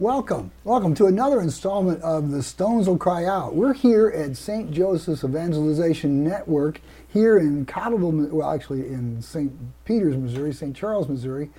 [0.00, 0.50] Welcome.
[0.64, 3.54] Welcome to another installment of The Stones Will Cry Out.
[3.54, 4.70] We're here at St.
[4.70, 6.80] Joseph's Evangelization Network
[7.12, 9.52] here in Cottleville, well, actually in St.
[9.84, 10.74] Peters, Missouri, St.
[10.74, 11.50] Charles, Missouri,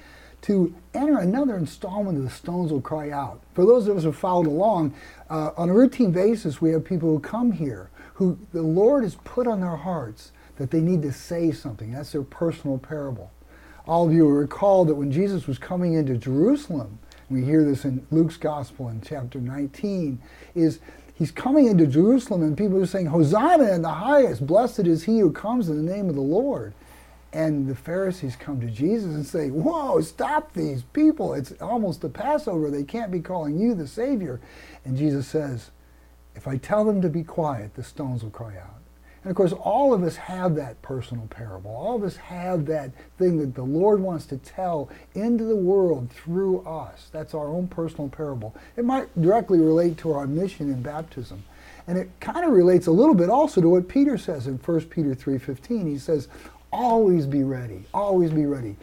[0.41, 3.43] to enter another installment of The Stones Will Cry Out.
[3.53, 4.95] For those of us who followed along,
[5.29, 9.13] uh, on a routine basis, we have people who come here who the Lord has
[9.23, 11.91] put on their hearts that they need to say something.
[11.91, 13.29] That's their personal parable.
[13.85, 16.97] All of you will recall that when Jesus was coming into Jerusalem,
[17.31, 20.21] we hear this in Luke's gospel in chapter 19,
[20.53, 20.79] is
[21.13, 25.19] he's coming into Jerusalem and people are saying, Hosanna in the highest, blessed is he
[25.19, 26.73] who comes in the name of the Lord.
[27.33, 31.33] And the Pharisees come to Jesus and say, Whoa, stop these people.
[31.33, 32.69] It's almost the Passover.
[32.69, 34.41] They can't be calling you the Savior.
[34.83, 35.71] And Jesus says,
[36.35, 38.80] If I tell them to be quiet, the stones will cry out.
[39.23, 41.71] And of course, all of us have that personal parable.
[41.71, 46.09] All of us have that thing that the Lord wants to tell into the world
[46.11, 47.09] through us.
[47.11, 48.55] That's our own personal parable.
[48.75, 51.43] It might directly relate to our mission in baptism.
[51.87, 54.89] And it kind of relates a little bit also to what Peter says in 1
[54.89, 55.85] Peter 3:15.
[55.85, 56.27] He says,
[56.71, 57.85] "Always be ready.
[57.93, 58.75] Always be ready."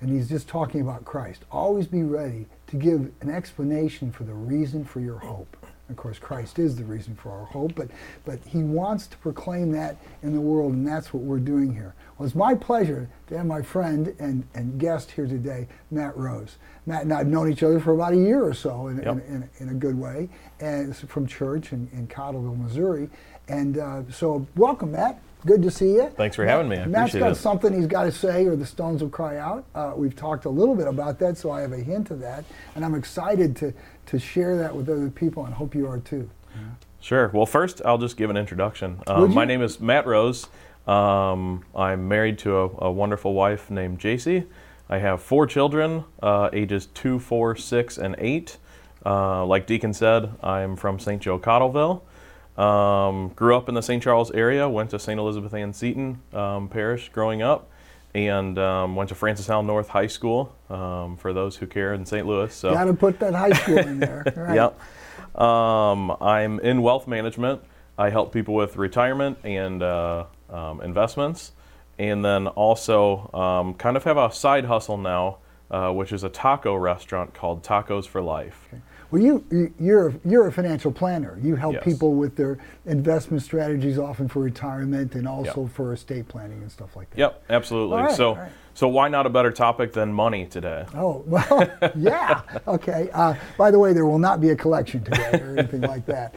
[0.00, 1.44] And he's just talking about Christ.
[1.50, 5.56] Always be ready to give an explanation for the reason for your hope.
[5.90, 7.88] Of course, Christ is the reason for our hope, but,
[8.24, 11.94] but he wants to proclaim that in the world, and that's what we're doing here.
[12.16, 16.58] Well, it's my pleasure to have my friend and, and guest here today, Matt Rose.
[16.86, 19.08] Matt and I have known each other for about a year or so in, yep.
[19.08, 20.28] in, in, in, a good way,
[20.60, 23.10] and from church in, in Cottleville, Missouri.
[23.48, 25.20] And uh, so, welcome, Matt.
[25.46, 26.10] Good to see you.
[26.16, 26.78] Thanks for having me.
[26.78, 27.34] I Matt's got it.
[27.36, 29.64] something he's got to say, or the Stones will cry out.
[29.74, 32.44] Uh, we've talked a little bit about that, so I have a hint of that,
[32.74, 33.72] and I'm excited to
[34.06, 36.28] to share that with other people, and hope you are too.
[36.54, 36.62] Yeah.
[37.00, 37.30] Sure.
[37.32, 39.00] Well, first I'll just give an introduction.
[39.06, 40.46] Um, my name is Matt Rose.
[40.86, 44.46] Um, I'm married to a, a, wonderful wife named JC.
[44.88, 48.56] I have four children, uh, ages two, four, six, and eight.
[49.06, 51.22] Uh, like Deacon said, I'm from St.
[51.22, 52.02] Joe Cottleville.
[52.56, 54.02] Um, grew up in the St.
[54.02, 55.18] Charles area, went to St.
[55.18, 57.70] Elizabeth Ann Seton um, Parish growing up,
[58.14, 62.04] and um, went to Francis Howell North High School um, for those who care in
[62.04, 62.26] St.
[62.26, 62.52] Louis.
[62.52, 64.24] So got to put that high school in there.
[64.36, 64.56] Right.
[64.56, 65.40] yep.
[65.40, 67.62] Um, I'm in wealth management.
[67.96, 71.52] I help people with retirement and uh, um, investments,
[71.98, 75.38] and then also kind of have a side hustle now,
[75.70, 78.68] uh, which is a taco restaurant called Tacos for Life.
[78.72, 78.82] Okay.
[79.10, 81.38] Well, you you're you're a financial planner.
[81.42, 81.84] You help yes.
[81.84, 85.72] people with their investment strategies, often for retirement and also yep.
[85.72, 87.18] for estate planning and stuff like that.
[87.18, 88.02] Yep, absolutely.
[88.02, 88.52] Right, so right.
[88.74, 90.86] so why not a better topic than money today?
[90.94, 92.42] Oh well, yeah.
[92.68, 93.10] Okay.
[93.12, 96.32] Uh, by the way, there will not be a collection today or anything like that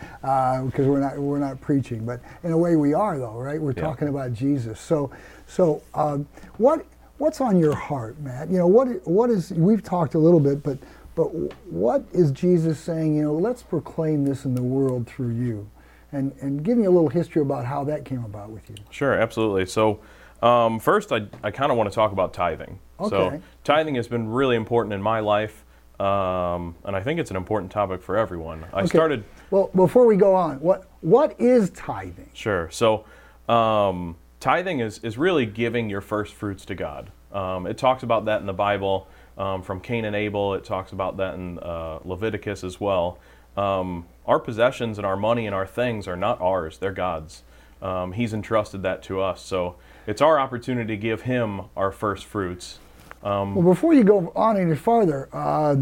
[0.65, 2.05] because uh, we're not we're not preaching.
[2.05, 3.61] But in a way, we are though, right?
[3.61, 3.83] We're yeah.
[3.83, 4.79] talking about Jesus.
[4.79, 5.11] So
[5.45, 6.85] so um, what
[7.19, 8.49] what's on your heart, Matt?
[8.49, 10.79] You know what what is we've talked a little bit, but
[11.15, 11.27] but
[11.69, 13.15] what is Jesus saying?
[13.15, 15.69] You know, let's proclaim this in the world through you.
[16.11, 18.75] And, and give me a little history about how that came about with you.
[18.91, 19.65] Sure, absolutely.
[19.65, 19.99] So,
[20.43, 22.79] um, first, I, I kind of want to talk about tithing.
[22.99, 23.09] Okay.
[23.09, 25.63] So, tithing has been really important in my life,
[25.99, 28.65] um, and I think it's an important topic for everyone.
[28.73, 28.87] I okay.
[28.87, 29.23] started.
[29.49, 32.29] Well, before we go on, what what is tithing?
[32.33, 32.69] Sure.
[32.71, 33.05] So,
[33.47, 37.11] um, tithing is is really giving your first fruits to God.
[37.31, 39.07] Um, it talks about that in the Bible
[39.37, 40.53] um, from Cain and Abel.
[40.53, 43.17] It talks about that in uh, Leviticus as well.
[43.55, 47.43] Um, our possessions and our money and our things are not ours, they're God's.
[47.81, 49.41] Um, he's entrusted that to us.
[49.41, 49.75] So
[50.07, 52.79] it's our opportunity to give Him our first fruits.
[53.23, 55.75] Um, well, before you go on any farther, uh,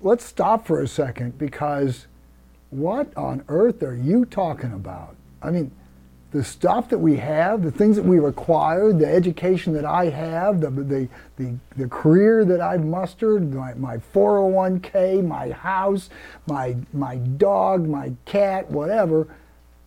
[0.00, 2.06] let's stop for a second because
[2.70, 5.16] what on earth are you talking about?
[5.42, 5.70] I mean,
[6.30, 10.60] the stuff that we have, the things that we've acquired, the education that I have,
[10.60, 16.10] the, the, the, the career that I've mustered, my, my 401k, my house,
[16.46, 19.26] my, my dog, my cat, whatever,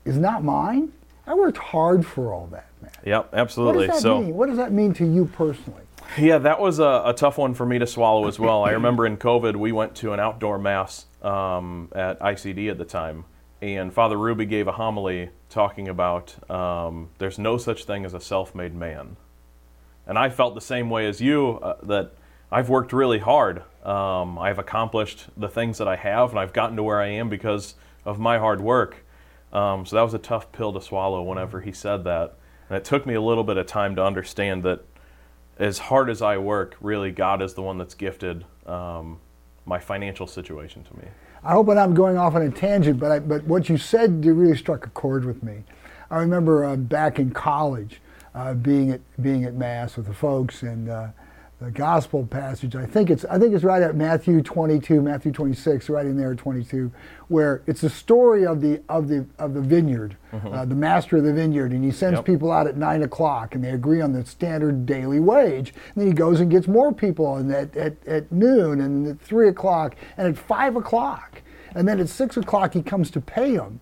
[0.03, 0.91] is not mine.
[1.27, 2.91] I worked hard for all that, man.
[3.05, 3.87] Yep, absolutely.
[3.87, 4.33] What does that so, mean?
[4.33, 5.83] What does that mean to you personally?
[6.17, 8.63] Yeah, that was a, a tough one for me to swallow as well.
[8.63, 12.85] I remember in COVID, we went to an outdoor mass um, at ICD at the
[12.85, 13.25] time,
[13.61, 18.19] and Father Ruby gave a homily talking about um, there's no such thing as a
[18.19, 19.17] self made man.
[20.07, 22.13] And I felt the same way as you uh, that
[22.51, 23.63] I've worked really hard.
[23.85, 27.29] Um, I've accomplished the things that I have, and I've gotten to where I am
[27.29, 29.05] because of my hard work.
[29.53, 32.35] Um, so that was a tough pill to swallow whenever he said that.
[32.69, 34.83] And it took me a little bit of time to understand that
[35.57, 39.19] as hard as I work, really God is the one that's gifted um,
[39.65, 41.03] my financial situation to me.
[41.43, 44.55] I hope I'm going off on a tangent, but I, but what you said really
[44.55, 45.63] struck a chord with me.
[46.11, 47.99] I remember uh, back in college,
[48.35, 51.07] uh, being at being at mass with the folks, and uh,
[51.61, 52.75] the gospel passage.
[52.75, 56.33] I think it's I think it's right at Matthew 22, Matthew 26, right in there
[56.33, 56.91] 22,
[57.27, 61.23] where it's the story of the of the of the vineyard, uh, the master of
[61.23, 62.25] the vineyard, and he sends Yep.
[62.25, 65.71] people out at nine o'clock, and they agree on the standard daily wage.
[65.93, 69.21] And then he goes and gets more people, and at, at, at noon, and at
[69.21, 71.43] three o'clock, and at five o'clock,
[71.75, 73.79] and then at six o'clock he comes to pay them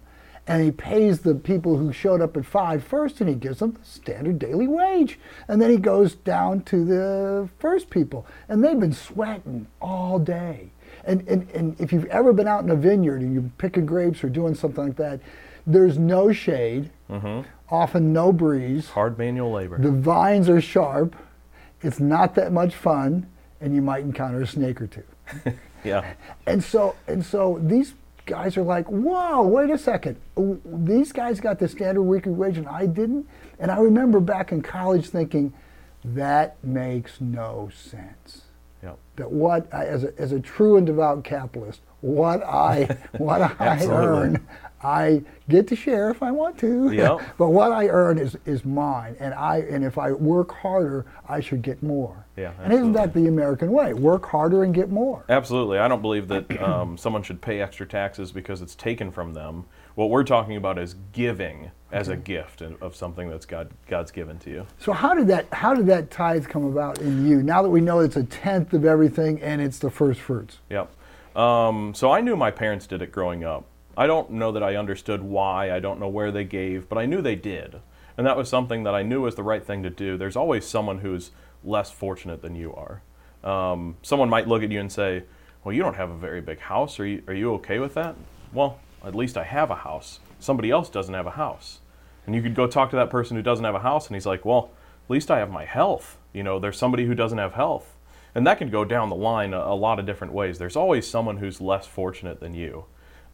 [0.49, 3.73] and he pays the people who showed up at five first and he gives them
[3.73, 5.19] the standard daily wage.
[5.47, 8.25] And then he goes down to the first people.
[8.49, 10.71] And they've been sweating all day.
[11.05, 14.23] And, and, and if you've ever been out in a vineyard and you're picking grapes
[14.23, 15.19] or doing something like that
[15.67, 17.47] there's no shade mm-hmm.
[17.69, 18.89] often no breeze.
[18.89, 19.77] Hard manual labor.
[19.77, 21.15] the vines are sharp.
[21.81, 23.29] It's not that much fun
[23.61, 25.03] and you might encounter a snake or two.
[25.81, 26.15] Yeah.
[26.45, 27.93] and so and so these
[28.29, 30.17] guys are like, whoa, wait a second.
[30.63, 33.27] These guys got the standard weekly wage and I didn't.
[33.59, 35.53] And I remember back in college thinking,
[36.05, 38.43] that makes no sense.
[38.81, 38.99] Yep.
[39.17, 44.45] That what as a, as a true and devout capitalist, what I what I earn,
[44.81, 46.91] I get to share if I want to.
[46.91, 47.21] Yep.
[47.37, 51.39] but what I earn is is mine, and I and if I work harder, I
[51.39, 52.25] should get more.
[52.37, 53.93] Yeah, And isn't that the American way?
[53.93, 55.25] Work harder and get more.
[55.27, 55.77] Absolutely.
[55.77, 59.65] I don't believe that um, someone should pay extra taxes because it's taken from them.
[59.95, 64.11] What we're talking about is giving as a gift of of something that's God God's
[64.11, 64.67] given to you.
[64.77, 67.43] So how did that how did that tithe come about in you?
[67.43, 70.59] Now that we know it's a tenth of everything and it's the first fruits.
[70.69, 70.89] Yep.
[71.35, 73.65] Um, so I knew my parents did it growing up.
[73.97, 75.71] I don't know that I understood why.
[75.71, 77.81] I don't know where they gave, but I knew they did.
[78.17, 80.17] And that was something that I knew was the right thing to do.
[80.17, 81.31] There's always someone who's
[81.63, 83.01] less fortunate than you are.
[83.43, 85.23] Um, someone might look at you and say,
[85.63, 86.99] Well, you don't have a very big house.
[86.99, 88.15] Are you, are you okay with that?
[88.53, 90.19] Well, at least I have a house.
[90.39, 91.79] Somebody else doesn't have a house.
[92.25, 94.25] And you could go talk to that person who doesn't have a house, and he's
[94.25, 94.71] like, Well,
[95.05, 96.17] at least I have my health.
[96.33, 97.95] You know, there's somebody who doesn't have health.
[98.35, 100.57] And that can go down the line a, a lot of different ways.
[100.59, 102.85] There's always someone who's less fortunate than you.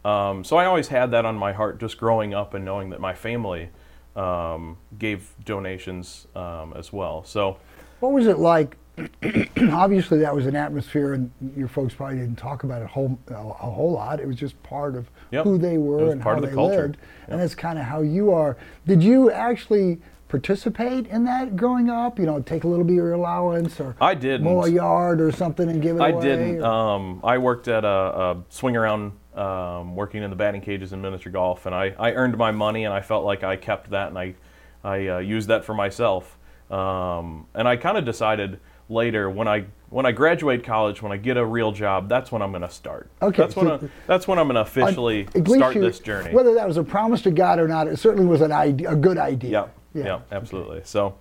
[0.04, 3.00] Um, so I always had that on my heart just growing up and knowing that
[3.00, 3.70] my family
[4.14, 7.24] um, gave donations um, as well.
[7.24, 7.58] So,
[8.00, 8.76] What was it like?
[9.72, 13.18] Obviously, that was an atmosphere, and your folks probably didn't talk about it a whole,
[13.28, 13.34] a
[13.70, 14.20] whole lot.
[14.20, 15.44] It was just part of Yep.
[15.44, 16.82] who they were and how the they culture.
[16.82, 16.96] lived,
[17.28, 18.56] and that's kind of how you are.
[18.86, 22.18] Did you actually participate in that growing up?
[22.18, 24.44] You know, take a little bit of your allowance, or I didn't.
[24.44, 26.18] mow a yard or something and give it I away.
[26.18, 26.62] I didn't.
[26.62, 31.00] Um, I worked at a, a swing around, um, working in the batting cages in
[31.00, 34.08] miniature golf, and I, I earned my money, and I felt like I kept that,
[34.08, 34.34] and I,
[34.82, 36.38] I uh, used that for myself.
[36.70, 38.58] Um, and I kind of decided
[38.88, 42.42] later when I when I graduate college, when I get a real job, that's when
[42.42, 43.08] I'm going to start.
[43.22, 46.34] Okay, That's when I, that's when I'm going to officially start you- this journey.
[46.34, 48.96] Whether that was a promise to God or not, it certainly was an idea, a
[48.96, 49.50] good idea.
[49.50, 50.04] Yeah, Yeah.
[50.04, 50.82] yeah, absolutely.
[50.84, 51.16] So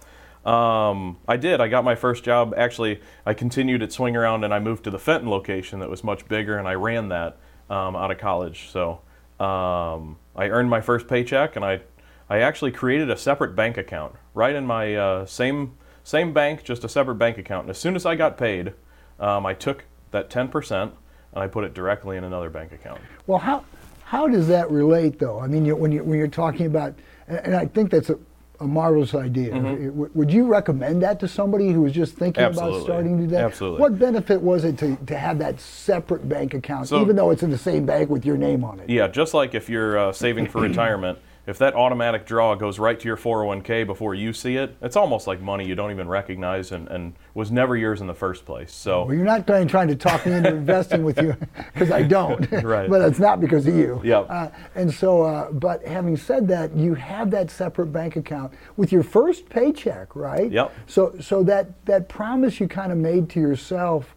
[0.45, 1.61] um, I did.
[1.61, 2.53] I got my first job.
[2.55, 6.03] Actually, I continued at Swing Around and I moved to the Fenton location that was
[6.03, 7.37] much bigger, and I ran that
[7.69, 8.69] um, out of college.
[8.69, 9.01] So
[9.39, 11.81] um, I earned my first paycheck, and I
[12.29, 16.83] I actually created a separate bank account right in my uh, same same bank, just
[16.83, 17.63] a separate bank account.
[17.63, 18.73] And as soon as I got paid,
[19.19, 20.93] um, I took that ten percent
[21.33, 23.01] and I put it directly in another bank account.
[23.27, 23.63] Well, how
[24.03, 25.39] how does that relate, though?
[25.39, 26.93] I mean, you, when you when you're talking about,
[27.27, 28.19] and I think that's a,
[28.59, 29.53] a marvelous idea.
[29.53, 29.85] Mm-hmm.
[29.87, 33.29] W- Would you recommend that to somebody who was just thinking about starting to do
[33.31, 33.45] that?
[33.45, 33.79] Absolutely.
[33.81, 37.43] What benefit was it to, to have that separate bank account, So- even though it's
[37.43, 38.89] in the same bank with your name on it?
[38.89, 42.99] Yeah, just like if you're uh, saving for retirement, if that automatic draw goes right
[42.99, 46.71] to your 401k before you see it, it's almost like money you don't even recognize
[46.71, 48.73] and, and was never yours in the first place.
[48.73, 51.35] So, Well, you're not going trying to talk me into investing with you
[51.73, 52.45] because I don't.
[52.65, 52.89] Right.
[52.89, 54.01] but it's not because of you.
[54.03, 54.27] Yep.
[54.29, 58.91] Uh, and so, uh, but having said that, you have that separate bank account with
[58.91, 60.51] your first paycheck, right?
[60.51, 60.73] Yep.
[60.87, 64.15] So, so that that promise you kind of made to yourself,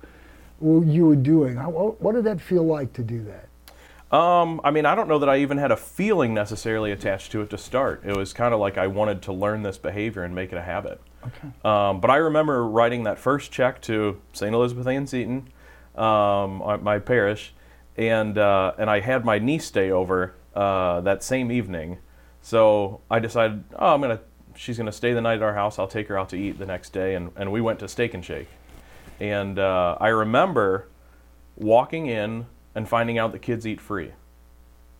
[0.61, 1.57] well, you were doing.
[1.57, 3.48] How, what did that feel like to do that?
[4.11, 7.43] Um, I mean, I don't know that I even had a feeling necessarily attached to
[7.43, 8.03] it to start.
[8.05, 10.62] It was kind of like I wanted to learn this behavior and make it a
[10.62, 11.00] habit.
[11.27, 11.49] Okay.
[11.65, 14.55] Um, but I remember writing that first check to St.
[14.55, 15.49] Elizabeth Ann Seton,
[15.95, 17.53] um, uh, my parish,
[17.97, 21.99] and uh, and I had my niece stay over uh, that same evening.
[22.41, 24.21] So I decided, oh, I'm gonna,
[24.57, 25.79] she's gonna stay the night at our house.
[25.79, 28.15] I'll take her out to eat the next day, and, and we went to Steak
[28.15, 28.49] and Shake.
[29.21, 30.87] And uh, I remember
[31.57, 32.47] walking in
[32.79, 34.13] and finding out the kids eat free.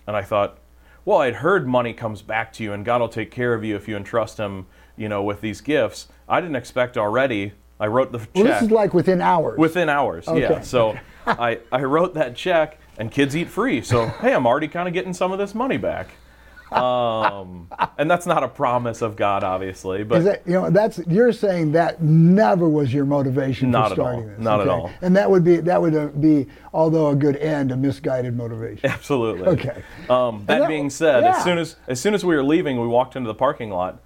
[0.05, 0.59] And I thought,
[1.05, 3.77] well, I'd heard money comes back to you and God will take care of you
[3.77, 4.67] if you entrust him,
[4.97, 6.09] you know, with these gifts.
[6.29, 7.53] I didn't expect already.
[7.79, 9.57] I wrote the Well, check this is like within hours.
[9.59, 10.27] within hours.
[10.27, 10.41] Okay.
[10.41, 10.61] Yeah.
[10.61, 13.81] So I, I wrote that check and kids eat free.
[13.81, 16.09] So hey, I'm already kind of getting some of this money back.
[16.73, 20.05] Um, and that's not a promise of God, obviously.
[20.05, 23.95] But that you know that's you're saying that never was your motivation for at all.
[23.95, 24.39] starting this.
[24.39, 24.91] Not at all.
[25.01, 28.89] And that would be that would uh, be although a good end, a misguided motivation.
[28.91, 29.47] Absolutely.
[29.49, 29.83] Okay.
[30.11, 31.37] Um, that, that- being said, yeah.
[31.37, 34.01] as soon as as soon as we were leaving, we walked into the parking lot,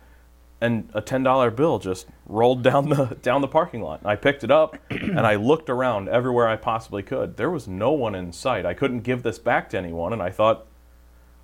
[0.60, 4.00] and a ten dollar bill just rolled down the down the parking lot.
[4.04, 7.36] I picked it up, and I looked around everywhere I possibly could.
[7.36, 8.64] There was no one in sight.
[8.64, 10.66] I couldn't give this back to anyone, and I thought,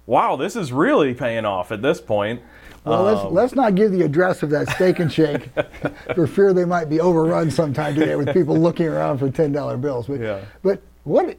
[0.09, 2.41] "Wow, this is really paying off at this point."
[2.85, 5.51] Well, let's Um, let's not give the address of that steak and shake
[6.15, 9.77] for fear they might be overrun sometime today with people looking around for ten dollar
[9.77, 10.07] bills.
[10.07, 10.39] But Yeah.
[10.63, 11.37] but what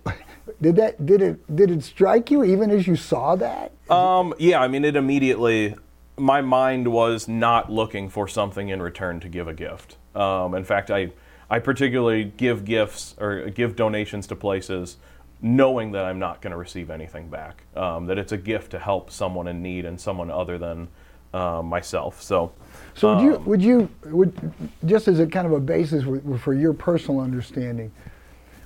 [0.62, 3.72] did that did it did it strike you even as you saw that?
[3.90, 5.76] Um, yeah, I mean, it immediately,
[6.18, 9.98] my mind was not looking for something in return to give a gift.
[10.16, 11.12] Um, in fact, I,
[11.50, 14.98] I particularly give gifts or give donations to places
[15.42, 17.64] knowing that I'm not going to receive anything back.
[17.76, 20.88] Um, that it's a gift to help someone in need and someone other than
[21.34, 22.22] uh, myself.
[22.22, 22.52] So,
[22.94, 24.54] So would you Um, would you would
[24.86, 27.92] just as a kind of a basis for, for your personal understanding,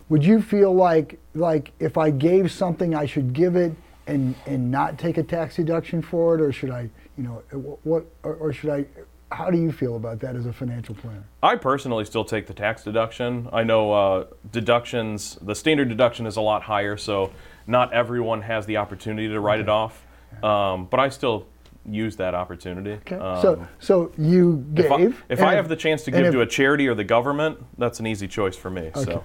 [0.09, 3.73] would you feel like like if I gave something I should give it
[4.07, 7.43] and and not take a tax deduction for it, or should I you know
[7.83, 8.85] what or, or should I?
[9.33, 11.23] How do you feel about that as a financial planner?
[11.41, 13.49] I personally still take the tax deduction.
[13.51, 17.31] I know uh, deductions, the standard deduction is a lot higher, so
[17.65, 20.05] not everyone has the opportunity to write it off.
[20.43, 21.47] Um, but I still
[21.85, 22.91] use that opportunity.
[22.91, 23.15] Okay.
[23.15, 25.23] Um, so so you if I, gave.
[25.29, 27.99] if I have the chance to give if- to a charity or the government, that's
[27.99, 28.91] an easy choice for me.
[28.93, 29.23] So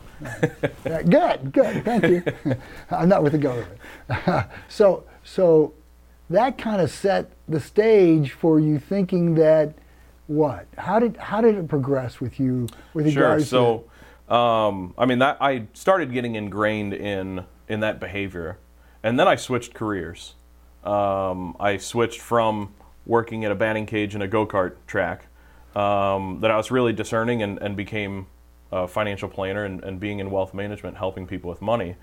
[0.85, 2.23] good, good, thank you.
[2.91, 3.79] I'm not with the government.
[4.69, 5.75] so, so
[6.31, 9.75] that kind of set the stage for you thinking that
[10.29, 10.67] what?
[10.77, 13.23] How did how did it progress with you with sure.
[13.23, 13.85] regards So,
[14.29, 18.59] um, I mean, that I started getting ingrained in in that behavior,
[19.03, 20.35] and then I switched careers.
[20.85, 25.27] Um, I switched from working at a batting cage and a go kart track
[25.75, 28.27] um, that I was really discerning and, and became
[28.71, 31.97] a financial planner and, and being in wealth management, helping people with money.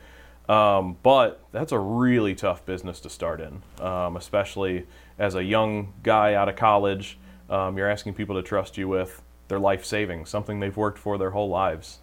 [0.49, 4.85] Um, but that's a really tough business to start in, um, especially
[5.17, 7.17] as a young guy out of college.
[7.49, 11.17] Um, you're asking people to trust you with their life savings, something they've worked for
[11.17, 11.99] their whole lives.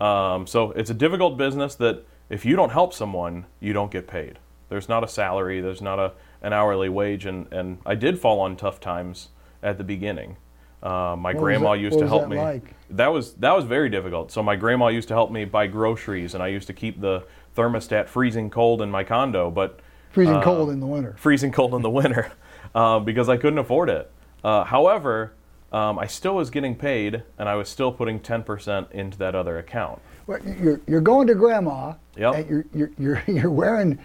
[0.00, 4.06] Um, so it's a difficult business that if you don't help someone, you don't get
[4.06, 4.38] paid.
[4.68, 8.40] There's not a salary, there's not a, an hourly wage, and, and I did fall
[8.40, 9.28] on tough times
[9.62, 10.36] at the beginning.
[10.82, 12.36] Uh, my was grandma that- used what to help that me.
[12.36, 12.74] like?
[12.90, 14.32] That was that was very difficult.
[14.32, 17.24] So my grandma used to help me buy groceries, and I used to keep the
[17.56, 19.80] thermostat freezing cold in my condo, but
[20.10, 21.14] freezing uh, cold in the winter?
[21.18, 22.32] freezing cold in the winter
[22.74, 24.10] uh, because I couldn't afford it.
[24.44, 25.32] Uh, however,
[25.72, 29.58] um, I still was getting paid, and I was still putting 10% into that other
[29.58, 30.00] account.
[30.26, 31.94] Well, you're you're going to grandma.
[32.16, 32.34] Yep.
[32.34, 33.98] And you're you're you're, you're wearing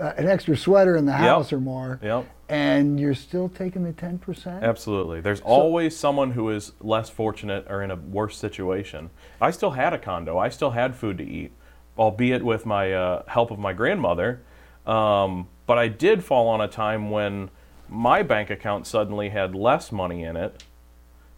[0.00, 2.00] uh, an extra sweater in the house or more.
[2.02, 2.26] Yep.
[2.48, 4.64] And you're still taking the ten percent.
[4.64, 5.20] Absolutely.
[5.20, 9.10] There's always someone who is less fortunate or in a worse situation.
[9.40, 10.38] I still had a condo.
[10.38, 11.52] I still had food to eat,
[11.96, 14.40] albeit with my uh, help of my grandmother.
[14.86, 17.50] Um, but I did fall on a time when
[17.90, 20.62] my bank account suddenly had less money in it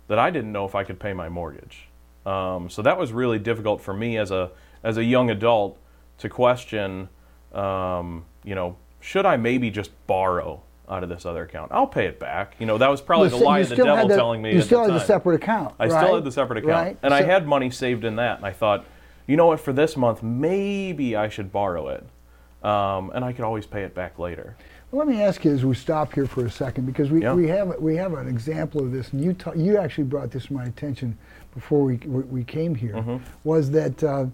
[0.09, 1.89] that I didn't know if I could pay my mortgage.
[2.27, 4.51] Um, so that was really difficult for me as a
[4.85, 5.79] as a young adult
[6.19, 7.09] to question,
[7.53, 11.73] um, you know, should I maybe just borrow out of this other account?
[11.73, 12.55] I'll pay it back.
[12.59, 14.55] You know, that was probably the lie of the devil telling me.
[14.55, 15.75] You still the had the separate account.
[15.79, 16.03] I right?
[16.03, 16.99] still had the separate account, Right.
[17.03, 18.39] and I had money saved in that.
[18.39, 18.85] And I thought,
[19.27, 22.05] you know what, for this month, maybe I should borrow it,
[22.65, 24.57] um, and I could always pay it back later.
[24.95, 27.33] Let me ask you as we stop here for a second because we, Yeah.
[27.33, 30.47] we have we have an example of this, and you ta- you actually brought this
[30.47, 31.17] to my attention
[31.55, 32.93] before we we came here.
[32.97, 33.17] Mm-hmm.
[33.45, 34.27] Was that uh,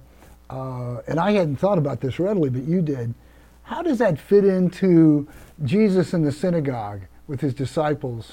[0.51, 3.15] uh, and I hadn't thought about this readily, but you did.
[3.63, 5.29] How does that fit into
[5.65, 8.33] Jesus in the synagogue with his disciples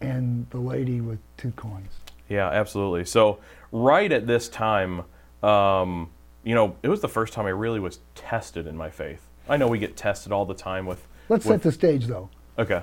[0.00, 1.90] and the lady with two coins?
[2.28, 3.04] Yeah, absolutely.
[3.04, 3.38] So
[3.72, 5.02] right at this time,
[5.42, 6.10] um,
[6.44, 9.26] you know, it was the first time I really was tested in my faith.
[9.48, 11.08] I know we get tested all the time with.
[11.32, 12.28] Let's set the stage though.
[12.58, 12.82] okay.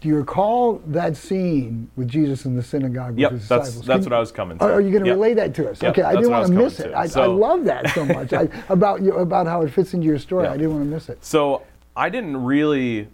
[0.00, 3.86] Do you recall that scene with Jesus in the synagogue Yep, with his that's disciples?
[3.86, 4.64] that's Can- what I was coming to.
[4.64, 5.14] Are, you going to Yep.
[5.16, 5.82] relay that to us?
[5.82, 6.94] Yep, okay, I didn't want to miss it.
[6.94, 8.32] I, I love that so much.
[8.32, 10.44] I, about you, about how it fits into your story.
[10.46, 10.52] Yeah.
[10.52, 11.22] I didn't want to miss it.
[11.22, 11.64] So
[11.94, 13.08] I didn't really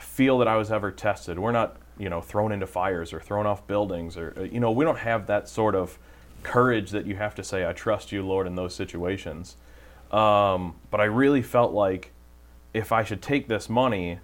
[0.00, 1.38] feel that I was ever tested.
[1.38, 4.70] We're not, you know, thrown into fires or thrown off buildings, or uh, you know,
[4.70, 5.98] we don't have that sort of
[6.42, 9.56] courage that you have to say, "I trust you, Lord," in those situations.
[10.10, 12.10] Um, but I really felt like
[12.74, 14.18] if I should take this money,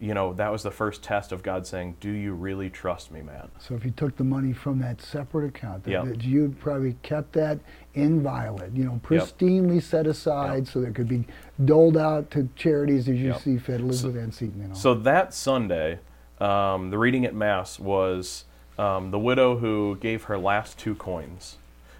[0.00, 3.22] you know, that was the first test of God saying, "Do you really trust me,
[3.22, 6.04] man?" So if you took the money from that separate account, that, Yeah.
[6.04, 7.58] that you probably kept that
[7.94, 11.24] inviolate, you know, pristinely set aside so that it could be
[11.64, 13.38] doled out to charities as you Yep.
[13.40, 13.80] see fit.
[13.80, 14.76] Elizabeth Ann Seton and all.
[14.76, 16.00] So that Sunday,
[16.40, 18.44] um, the reading at Mass was
[18.76, 21.58] um, the widow who gave her last two coins.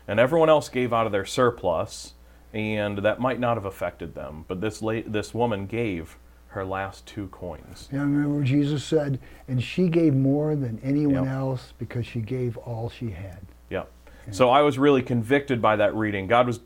[0.08, 2.14] And everyone else gave out of their surplus,
[2.54, 4.44] and that might not have affected them.
[4.48, 6.16] But this, la- this woman gave
[6.48, 7.88] her last two coins.
[7.92, 9.18] Yeah, remember Jesus said,
[9.48, 11.32] and she gave more than anyone Yep.
[11.34, 13.40] else because she gave all she had.
[13.68, 13.84] Yeah.
[14.30, 16.28] So I was really convicted by that reading.
[16.28, 16.60] God was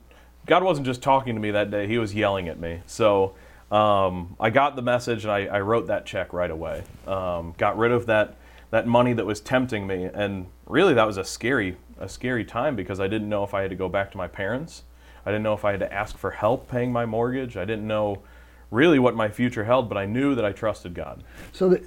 [0.46, 2.80] God wasn't just talking to me that day; He was yelling at me.
[2.86, 3.34] So
[3.72, 6.84] um, I got the message, and I, I wrote that check right away.
[7.06, 8.36] Um, got rid of that
[8.70, 12.76] that money that was tempting me, and really that was a scary a scary time
[12.76, 14.84] because I didn't know if I had to go back to my parents.
[15.28, 17.58] I didn't know if I had to ask for help paying my mortgage.
[17.58, 18.22] I didn't know
[18.70, 21.22] really what my future held, but I knew that I trusted God.
[21.52, 21.82] So that,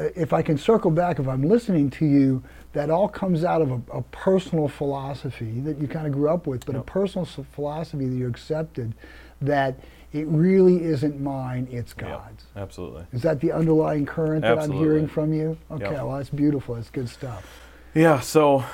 [0.00, 3.60] uh, if I can circle back, if I'm listening to you, that all comes out
[3.60, 7.26] of a, a personal philosophy that you kind of grew up with, but a personal
[7.26, 8.94] philosophy that you accepted
[9.42, 9.78] that
[10.14, 12.44] it really isn't mine, it's God's.
[12.56, 13.04] absolutely.
[13.12, 15.58] Is that the underlying current that I'm hearing from you?
[15.70, 15.92] Okay, Yep.
[15.92, 16.76] well, that's beautiful.
[16.76, 17.46] That's good stuff.
[17.92, 18.64] Yeah, so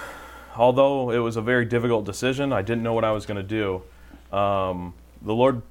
[0.57, 3.43] although it was a very difficult decision, I didn't know what I was going to
[3.43, 3.83] do.
[4.33, 5.63] Um, the Lord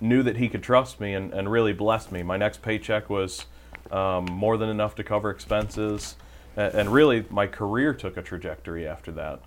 [0.00, 2.22] knew that He could trust me and, and really blessed me.
[2.22, 3.46] My next paycheck was
[3.90, 6.16] um, more than enough to cover expenses.
[6.56, 9.40] And, and really, my career took a trajectory after that.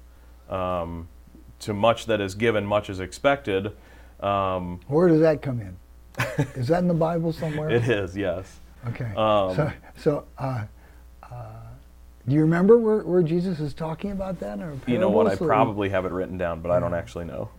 [0.54, 1.08] Um,
[1.60, 3.72] to much that is given, much is expected.
[4.22, 5.78] Um, Where does that come in?
[6.56, 7.70] Is that in the Bible somewhere?
[7.70, 8.60] it is, yes.
[8.88, 9.12] Okay.
[9.16, 10.64] Um, so, so uh,
[11.24, 11.46] uh,
[12.28, 14.60] do you remember where, where Jesus is talking about that?
[14.60, 15.28] Or You know what?
[15.28, 17.50] I or- probably have it written down, but I don't actually know.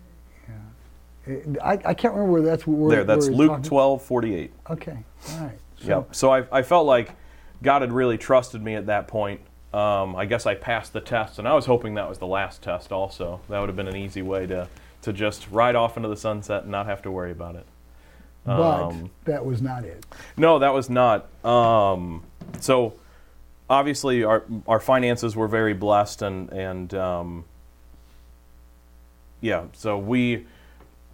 [1.63, 2.91] I, I can't remember where that's where.
[2.97, 4.53] There, that's where Luke talking- twelve forty eight.
[4.69, 4.99] Okay.
[5.33, 5.59] All right.
[5.81, 6.15] So, Yep.
[6.15, 7.13] So I, I felt like
[7.63, 9.41] God had really trusted me at that point.
[9.73, 12.61] Um, I guess I passed the test, and I was hoping that was the last
[12.63, 12.91] test.
[12.91, 14.69] Also, that would have been an easy way to
[15.03, 17.65] to just ride off into the sunset and not have to worry about it.
[18.45, 20.05] But Um, that was not it.
[20.37, 21.29] No, that was not.
[21.45, 22.25] Um,
[22.59, 22.95] so
[23.69, 27.45] obviously, our our finances were very blessed, and and um,
[29.41, 29.65] yeah.
[29.73, 30.47] So we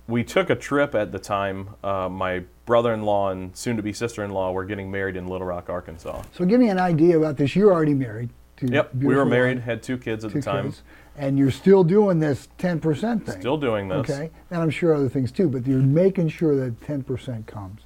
[0.09, 1.71] we took a trip at the time.
[1.83, 6.23] Uh, my brother-in-law and soon-to-be sister-in-law were getting married in Little Rock, Arkansas.
[6.33, 7.55] So give me an idea about this.
[7.57, 8.31] You're already married.
[8.59, 10.65] To Yep, we were married, had two kids at two the time.
[10.65, 10.83] kids,
[11.19, 13.39] and you're still doing this 10% thing.
[13.41, 13.99] Still doing this.
[13.99, 17.83] Okay, and I'm sure other things too, but you're making sure that 10% comes,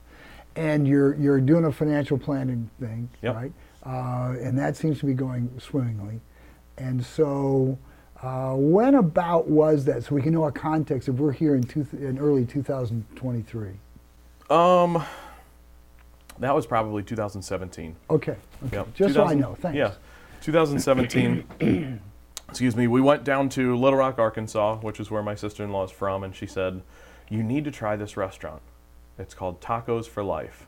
[0.55, 3.35] and you're you're doing a financial planning thing, Yep.
[3.35, 3.53] right?
[3.85, 6.21] Uh, and that seems to be going swimmingly.
[6.79, 7.77] And so,
[8.23, 10.05] uh, when about was that?
[10.05, 13.71] So we can know our context if we're here in, two, in early 2023.
[14.51, 15.03] Um,
[16.39, 17.97] that was probably 2017.
[18.11, 18.77] Okay, okay.
[18.77, 18.95] Yep.
[18.95, 19.55] just so I know.
[19.55, 19.77] Thanks.
[19.77, 19.93] Yeah,
[20.43, 22.01] 2017.
[22.51, 22.89] excuse me.
[22.89, 26.35] We went down to Little Rock, Arkansas, which is where my sister-in-law is from, and
[26.35, 26.83] she said,
[27.29, 28.61] "You need to try this restaurant.
[29.19, 30.67] It's called Tacos for Life,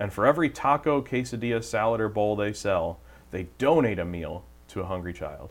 [0.00, 2.98] and for every taco, quesadilla, salad, or bowl they sell,
[3.30, 5.50] they donate a meal to a hungry child."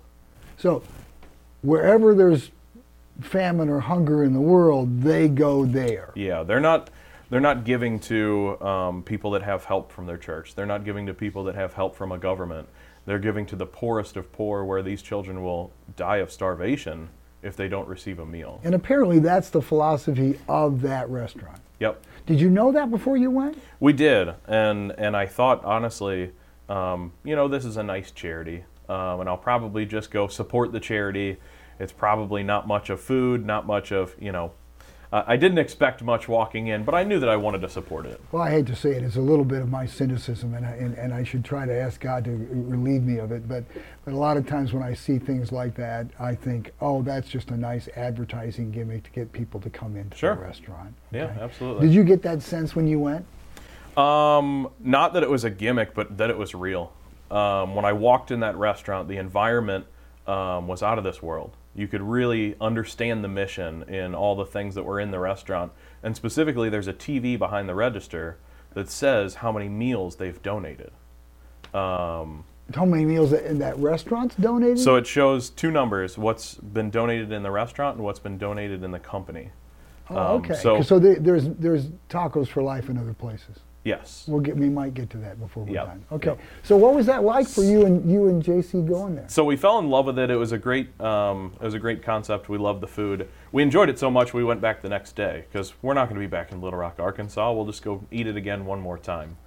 [0.58, 0.84] So,
[1.62, 2.52] wherever there's
[3.19, 6.12] famine or hunger in the world, they go there.
[6.15, 6.89] Yeah, they're not
[7.30, 10.54] they're not giving to um, people that have help from their church.
[10.56, 12.67] They're not giving to people that have help from a government.
[13.06, 17.10] They're giving to the poorest of poor, where these children will die of starvation
[17.41, 18.60] if they don't receive a meal.
[18.63, 21.60] And apparently, that's the philosophy of that restaurant.
[21.80, 23.58] Yep, Did you know that before you went?
[23.80, 26.32] we did, and and I thought honestly,
[26.69, 30.72] um, you know, this is a nice charity, um, and I'll probably just go support
[30.74, 31.38] the charity.
[31.80, 34.52] It's probably not much of food, not much of you know.
[35.14, 38.06] Uh, I didn't expect much walking in, but I knew that I wanted to support
[38.06, 38.22] it.
[38.32, 40.70] Well, I hate to say it, it's a little bit of my cynicism, and I,
[40.70, 43.46] and, and I should try to ask God to relieve me of it.
[43.46, 43.66] But,
[44.06, 47.28] but a lot of times when I see things like that, I think, oh, that's
[47.28, 50.36] just a nice advertising gimmick to get people to come into Sure.
[50.36, 50.94] the restaurant.
[51.12, 51.88] Yeah, absolutely.
[51.88, 53.26] Did you get that sense when you went?
[53.98, 56.94] Um, not that it was a gimmick, but that it was real.
[57.32, 59.86] Um, when I walked in that restaurant, the environment
[60.28, 61.56] um, was out of this world.
[61.74, 65.72] You could really understand the mission in all the things that were in the restaurant.
[66.04, 68.38] And specifically, there's a TV behind the register
[68.74, 70.91] that says how many meals they've donated.
[71.74, 72.44] Um,
[72.76, 74.80] How many meals that, in that restaurant's donated?
[74.80, 78.84] so it shows two numbers what's been donated in the restaurant and what's been donated
[78.84, 79.52] in the company.
[80.10, 80.56] oh, um, okay.
[80.56, 83.60] so- So, there, there's there's tacos for life in other places.
[83.84, 84.26] Yes.
[84.28, 85.86] We'll get we might get to that before we're Yep.
[85.86, 86.06] done.
[86.12, 86.30] Okay.
[86.30, 86.39] Yep.
[86.63, 89.26] So what was that like for you and you and JC going there?
[89.28, 90.30] So we fell in love with it.
[90.30, 92.48] It was a great, um, it was a great concept.
[92.48, 93.28] We loved the food.
[93.52, 96.15] We enjoyed it so much we went back the next day because we're not going
[96.15, 97.52] to be back in Little Rock, Arkansas.
[97.54, 99.38] We'll just go eat it again one more time.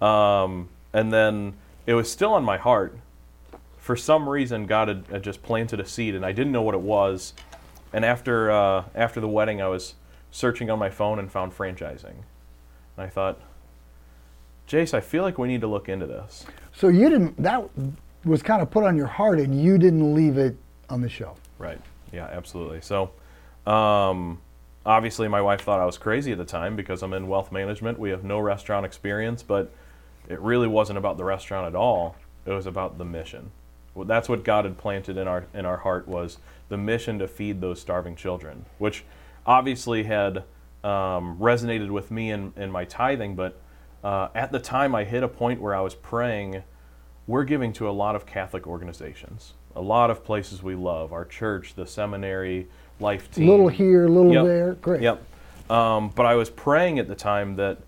[0.00, 1.54] Um, and then
[1.86, 2.96] it was still on my heart.
[3.78, 6.74] For some reason, God had, had just planted a seed, and I didn't know what
[6.74, 7.34] it was.
[7.92, 9.94] And after uh, after the wedding, I was
[10.30, 12.14] searching on my phone and found franchising.
[12.96, 13.40] And I thought,
[14.70, 16.46] Jace, I feel like we need to look into this.
[16.72, 17.36] So you didn't.
[17.42, 17.68] That
[18.24, 20.56] was kind of put on your heart, and you didn't leave it
[20.88, 21.40] on the shelf.
[21.58, 21.80] Right.
[22.12, 22.80] Yeah, absolutely.
[22.80, 23.10] So,
[23.66, 24.40] um,
[24.86, 27.98] obviously, my wife thought I was crazy at the time because I'm in wealth management.
[27.98, 29.72] We have no restaurant experience, but
[30.28, 32.14] it really wasn't about the restaurant at all.
[32.46, 33.50] It was about the mission.
[33.94, 37.26] Well, that's what God had planted in our in our heart was the mission to
[37.26, 39.02] feed those starving children, which
[39.44, 40.44] obviously had
[40.84, 43.34] um, resonated with me in, in my tithing.
[43.34, 43.60] But
[44.02, 46.62] uh, at the time, I hit a point where I was praying.
[47.26, 51.24] We're giving to a lot of Catholic organizations, a lot of places we love, our
[51.24, 52.66] church, the seminary,
[52.98, 53.48] life team.
[53.48, 54.44] Little here, little Yep.
[54.44, 54.72] there.
[54.74, 55.02] Great.
[55.02, 55.22] Yep.
[55.70, 57.78] Um, but I was praying at the time that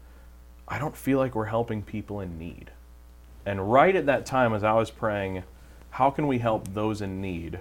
[0.68, 2.70] I don't feel like we're helping people in need.
[3.44, 5.42] And right at that time, as I was praying,
[5.90, 7.59] how can we help those in need?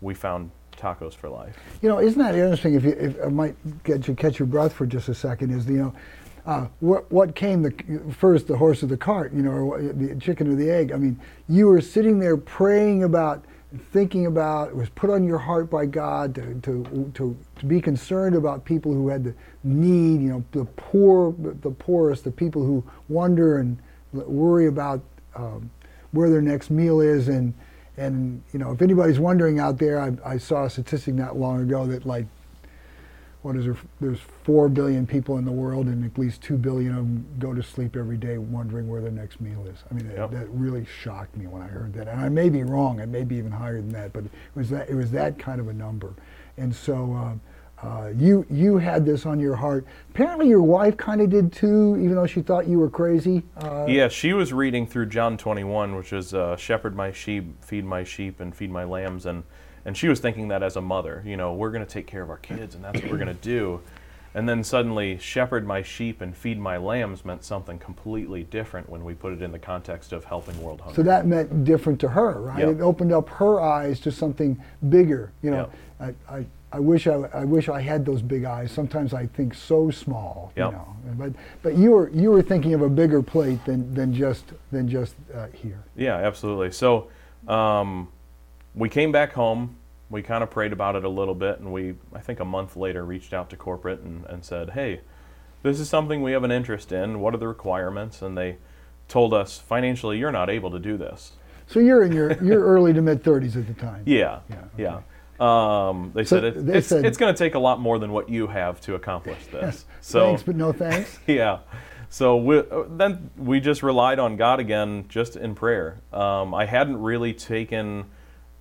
[0.00, 1.56] We found Tacos for Life.
[1.82, 2.74] You know, isn't that interesting?
[2.74, 5.66] If, you, if I might get you catch your breath for just a second, is
[5.66, 5.94] you know,
[6.46, 7.74] uh, what what came the
[8.16, 9.32] first, the horse or the cart?
[9.32, 10.92] You know, or the chicken or the egg?
[10.92, 13.44] I mean, you were sitting there praying about,
[13.92, 14.68] thinking about.
[14.68, 18.64] It was put on your heart by God to to to, to be concerned about
[18.64, 20.22] people who had the need.
[20.22, 23.78] You know, the poor, the poorest, the people who wonder and
[24.12, 25.02] worry about
[25.36, 25.70] um,
[26.12, 27.54] where their next meal is and.
[27.96, 31.60] And you know, if anybody's wondering out there, I, I saw a statistic not long
[31.60, 32.24] ago that like,
[33.42, 33.76] what is there?
[34.00, 37.54] There's four billion people in the world, and at least two billion of them go
[37.54, 39.82] to sleep every day wondering where their next meal is.
[39.90, 40.30] I mean, that- Yep.
[40.32, 42.08] that really shocked me when I heard that.
[42.08, 44.68] And I may be wrong; it may be even higher than that, but it was
[44.70, 46.12] that it was that kind of a number.
[46.56, 47.12] And so.
[47.14, 47.40] Um,
[47.82, 49.86] uh, you you had this on your heart.
[50.10, 53.42] Apparently, your wife kind of did too, even though she thought you were crazy.
[53.56, 57.86] Uh, Yeah, she was reading through John 21, which is uh, shepherd my sheep, feed
[57.86, 59.24] my sheep, and feed my lambs.
[59.24, 59.44] And,
[59.84, 62.22] and she was thinking that as a mother, you know, we're going to take care
[62.22, 63.80] of our kids, and that's what we're going to do.
[64.32, 69.04] And then suddenly, shepherd my sheep and feed my lambs meant something completely different when
[69.04, 70.94] we put it in the context of helping world hunger.
[70.94, 72.60] So that meant different to her, right?
[72.60, 72.68] Yep.
[72.76, 75.32] It opened up her eyes to something bigger.
[75.42, 78.70] You know, I, I, I wish I, I wish I had those big eyes.
[78.70, 80.52] Sometimes I think so small.
[80.56, 80.70] Yep.
[80.70, 84.14] You know, but but you were you were thinking of a bigger plate than than
[84.14, 85.82] just than just uh, here.
[85.96, 86.70] Yeah, absolutely.
[86.70, 87.08] So
[87.48, 88.08] um,
[88.74, 89.76] we came back home.
[90.08, 92.76] We kind of prayed about it a little bit, and we, I think a month
[92.76, 95.00] later, reached out to corporate and, and said, hey,
[95.62, 97.20] this is something we have an interest in.
[97.20, 98.20] What are the requirements?
[98.22, 98.56] And they
[99.06, 101.32] told us, financially, you're not able to do this.
[101.68, 104.02] So you're in your you're early to mid 30s at the time.
[104.04, 105.00] Yeah, Yeah,
[105.38, 105.88] yeah.
[105.88, 107.98] Um, they So said, it, they it's, said- it's going to take a lot more
[108.00, 109.84] than what you have to accomplish this.
[110.00, 111.18] So thanks, but no thanks.
[111.28, 111.60] yeah.
[112.08, 116.00] So we, then we just relied on God again, just in prayer.
[116.12, 118.06] Um, I hadn't really taken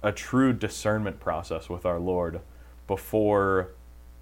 [0.01, 2.41] a true discernment process with our Lord
[2.88, 3.69] before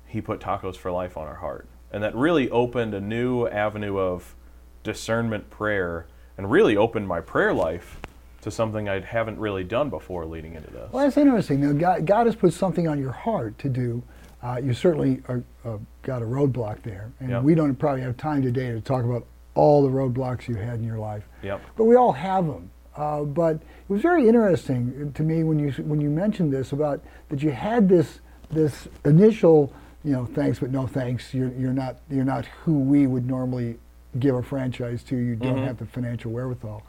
[0.07, 1.67] He put Tacos for Life on our heart.
[1.91, 4.35] And that really opened a new avenue of
[4.83, 6.05] discernment prayer
[6.37, 7.97] and really opened my prayer life
[8.41, 10.91] to something I haven't really done before leading into this.
[10.91, 11.61] Well, that's interesting.
[11.61, 14.03] Now, God, God has put something on your heart to do.
[14.43, 17.43] Uh, you certainly are, uh, got a roadblock there, and Yep.
[17.43, 20.83] we don't probably have time today to talk about all the roadblocks you had in
[20.83, 21.27] your life.
[21.41, 21.61] Yep.
[21.75, 22.69] But we all have them.
[22.97, 26.99] Uh, but it was very interesting to me when you when you mentioned this about
[27.29, 29.71] that you had this this initial
[30.03, 31.33] you know thanks but no thanks.
[31.33, 33.77] You're you're not you're not who we would normally
[34.19, 35.15] give a franchise to.
[35.15, 36.83] You don't have the financial wherewithal.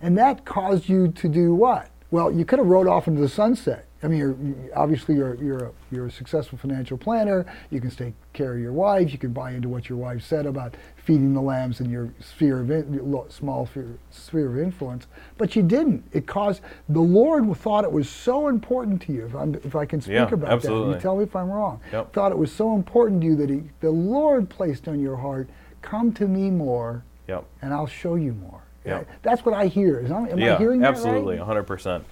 [0.00, 1.90] And that caused you to do what?
[2.10, 4.36] Well you could have rode off into the sunset I mean you're
[4.74, 8.72] obviously you're you're a, you're a successful financial planner you can take care of your
[8.72, 12.10] wife you can buy into what your wife said about feeding the lambs in your
[12.20, 17.54] sphere of in, small sphere, sphere of influence but you didn't it caused the Lord
[17.56, 20.62] thought it was so important to you if, I'm, if I can speak Yeah, about
[20.62, 22.12] that you tell me if I'm wrong Yep.
[22.12, 25.48] thought it was so important to you that he, the Lord placed on your heart
[25.82, 27.44] come to me more Yep.
[27.62, 29.04] and I'll show you more Yeah.
[29.22, 31.66] that's what I hear is am yeah, I hearing that absolutely, right?
[31.66, 32.02] 100%.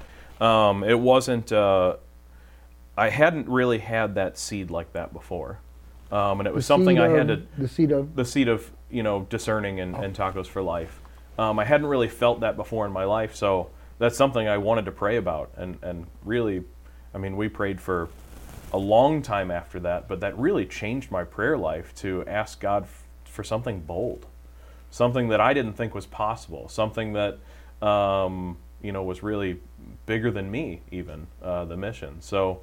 [0.40, 1.96] Um, it wasn't, uh,
[2.96, 5.59] I hadn't really had that seed like that before.
[6.11, 8.70] Um, and it was The something I had to, the seed of the seed of,
[8.90, 11.01] you know, discerning and, and tacos for life.
[11.38, 14.87] Um, I hadn't really felt that before in my life, so that's something I wanted
[14.87, 15.51] to pray about.
[15.57, 16.64] And, and really,
[17.14, 18.09] I mean, we prayed for
[18.72, 22.85] a long time after that, but that really changed my prayer life to ask God
[22.85, 24.27] f- for something bold
[24.90, 27.38] something that I didn't think was possible, something that
[27.87, 29.61] um, you know was really
[30.07, 32.21] bigger than me, even uh, the mission.
[32.21, 32.61] So,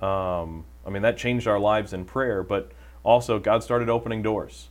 [0.00, 4.68] um, I mean, that changed our lives in prayer, but also God started opening doors.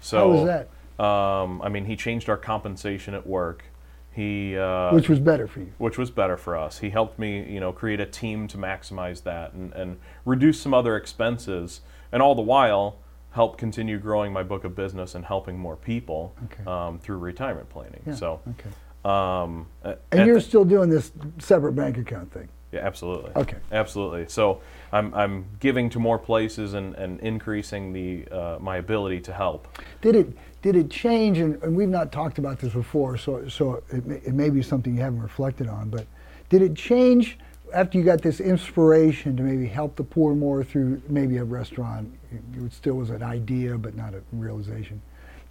[0.00, 0.68] So, how was that
[1.04, 3.64] Um, I mean, He changed our compensation at work.
[4.12, 6.78] He uh, which was better for you which was better for us.
[6.78, 10.74] He helped me, you know, create a team to maximize that and, and reduce some
[10.74, 12.96] other expenses, and all the while
[13.32, 16.68] help continue growing my book of business and helping more people Okay.
[16.68, 18.02] um, through retirement planning.
[18.06, 18.70] Yeah, So, okay
[19.08, 22.48] Um, And you're the- still doing this separate bank account thing.
[22.72, 23.30] yeah, absolutely.
[23.36, 23.56] Okay.
[23.72, 24.26] Absolutely.
[24.28, 24.60] So
[24.92, 29.66] I'm, I'm giving to more places and, and increasing the uh, my ability to help.
[30.02, 30.28] Did it
[30.60, 31.38] did it change?
[31.38, 34.62] And, and we've not talked about this before, so so it may, it may be
[34.62, 35.88] something you haven't reflected on.
[35.88, 36.06] But
[36.50, 37.38] did it change
[37.74, 42.12] after you got this inspiration to maybe help the poor more through maybe a restaurant?
[42.32, 45.00] It, it still was an idea, but not a realization.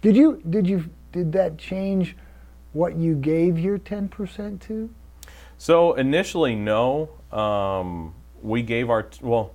[0.02, 2.16] Did you did you did that change
[2.72, 4.90] what you gave your ten percent to?
[5.56, 7.10] So initially, no.
[7.32, 9.54] Um, we gave our well,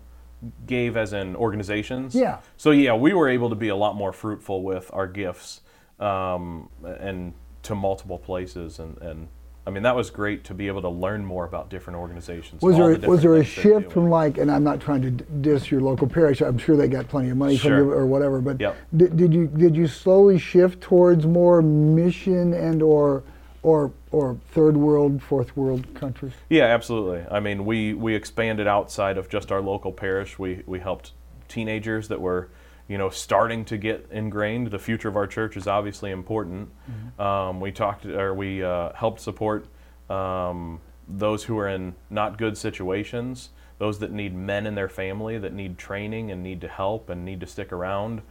[0.66, 2.14] gave as in organizations.
[2.16, 2.40] Yeah.
[2.58, 5.62] So yeah, we were able to be a lot more fruitful with our gifts,
[6.00, 9.28] um, and to multiple places, and and
[9.66, 12.62] I mean that was great to be able to learn more about different organizations.
[12.62, 14.82] Was there the was there a different things they're shift from like, and I'm not
[14.82, 16.42] trying to diss your local parish.
[16.42, 17.78] I'm sure they got plenty of money Sure.
[17.80, 18.42] from you or whatever.
[18.42, 18.76] But Yep.
[18.98, 23.24] did, did you did you slowly shift towards more mission and or
[23.62, 26.34] or or third world, fourth world countries?
[26.50, 27.24] Yeah, absolutely.
[27.32, 30.38] I mean, we we expanded outside of just our local parish.
[30.38, 31.14] We we helped
[31.48, 32.50] teenagers that were,
[32.94, 34.68] you know, starting to get ingrained.
[34.68, 36.70] The future of our church is obviously important.
[37.18, 39.66] Um, we talked or we uh, helped support
[40.12, 45.40] um, those who are in not good situations, those that need men in their family
[45.40, 48.22] that need training and need to help and need to stick around.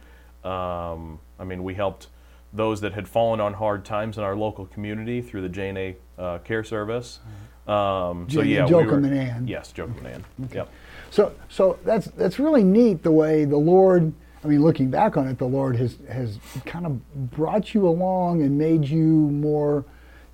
[0.45, 2.07] Um, I mean, we helped
[2.53, 6.37] those that had fallen on hard times in our local community through the JNA uh,
[6.37, 7.19] Care Service.
[7.67, 9.45] Um, so yeah, Joachim we were, and Ann.
[9.45, 10.25] Yes, Joachim and Ann.
[10.53, 10.69] Yep.
[11.11, 14.13] So so that's that's really neat the way the Lord.
[14.43, 18.41] I mean, looking back on it, the Lord has has kind of brought you along
[18.41, 19.85] and made you more,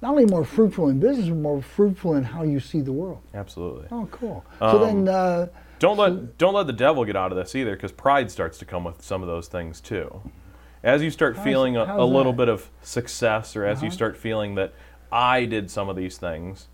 [0.01, 3.21] not only more fruitful in business, but more fruitful in how you see the world.
[3.33, 3.87] Absolutely.
[3.91, 4.43] Oh, cool.
[4.59, 5.07] So then.
[5.07, 5.47] Uh,
[5.79, 8.65] Don't let don't let the devil get out of this either, because pride starts to
[8.65, 10.21] come with some of those things too.
[10.83, 13.95] As you start How's- feeling a, a little bit of success, or as you Uh-huh.
[13.95, 14.73] start feeling that
[15.11, 16.67] I did some of these things,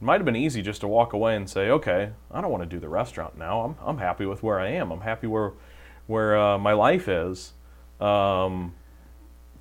[0.00, 2.62] it might have been easy just to walk away and say, "Okay, I don't want
[2.62, 3.62] to do the restaurant now.
[3.62, 4.90] I'm I'm happy with where I am.
[4.92, 5.52] I'm happy where
[6.06, 7.52] where uh, my life is."
[8.00, 8.74] Um,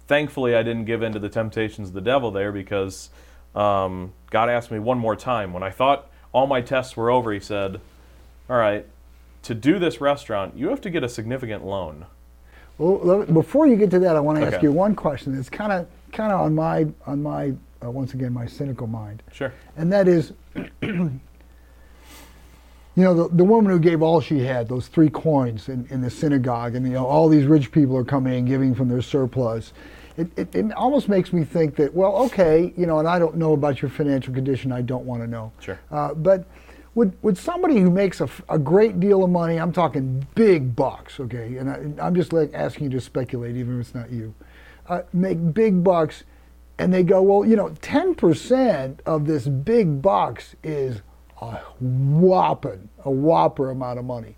[0.07, 3.09] thankfully, I didn't give in to the temptations of the devil there because
[3.55, 7.31] um, God asked me one more time when I thought all my tests were over.
[7.31, 7.79] He said,
[8.49, 8.85] "All right,
[9.43, 12.05] to do this restaurant, you have to get a significant loan."
[12.77, 15.37] Well, before you get to that, I want to ask you one question.
[15.37, 17.53] It's kind of kind of on my on my
[17.83, 19.53] uh, once again my cynical mind, Sure.
[19.77, 20.33] and that is,
[22.95, 26.01] you know, the, the woman who gave all she had, those three coins in, in
[26.01, 29.01] the synagogue, and you know all these rich people are coming and giving from their
[29.01, 29.73] surplus.
[30.17, 33.35] It, it, it almost makes me think that well, okay, you know, and I don't
[33.35, 34.71] know about your financial condition.
[34.71, 35.51] I don't want to know.
[35.59, 35.79] Sure.
[35.91, 36.45] Uh, but
[36.95, 41.19] would, would somebody who makes a, a great deal of money, I'm talking big bucks,
[41.19, 44.33] okay, and I, I'm just like asking you to speculate, even if it's not you,
[44.87, 46.23] uh, make big bucks,
[46.79, 51.01] and they go, well, you know, 10% of this big bucks is
[51.41, 54.35] a whopping, a whopper amount of money.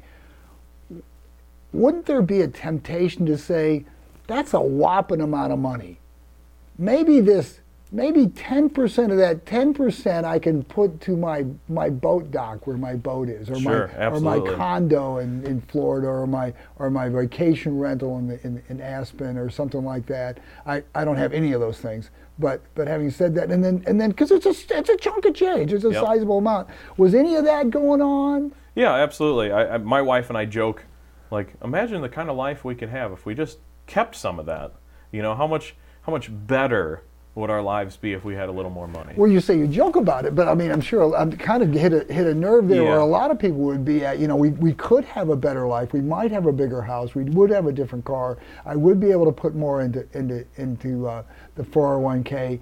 [1.74, 3.86] Wouldn't there be a temptation to say,
[4.26, 6.00] that's a whopping amount of money?
[6.78, 7.60] maybe this
[7.92, 12.96] maybe 10% of that 10% i can put to my my boat dock where my
[12.96, 17.08] boat is or Sure, my or my condo in, in florida or my or my
[17.10, 21.34] vacation rental in, the, in in aspen or something like that i i don't have
[21.34, 24.46] any of those things but but having said that and then and then because it's
[24.46, 26.04] a it's a chunk of change it's a Yep.
[26.04, 29.52] sizable amount was any of that going on Yeah, absolutely.
[29.52, 30.86] I, I, my wife and I joke,
[31.32, 34.46] like, imagine the kind of life we could have if we just kept some of
[34.46, 34.74] that.
[35.12, 37.02] You know, how much how much better
[37.34, 39.14] would our lives be if we had a little more money?
[39.16, 41.72] Well, you say you joke about it, but I mean, I'm sure I'm kind of
[41.74, 44.20] hit a hit a nerve there, where a lot of people would be at.
[44.20, 45.92] You know, we we could have a better life.
[45.94, 47.16] We might have a bigger house.
[47.16, 48.38] We would have a different car.
[48.66, 51.24] I would be able to put more into into into uh,
[51.58, 52.60] the 401k.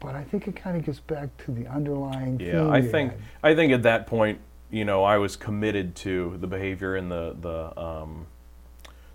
[0.00, 2.38] But I think it kind of gets back to the underlying.
[2.38, 3.20] Yeah, I think had.
[3.42, 4.38] I think at that point,
[4.70, 8.26] you know, I was committed to the behavior and the the um,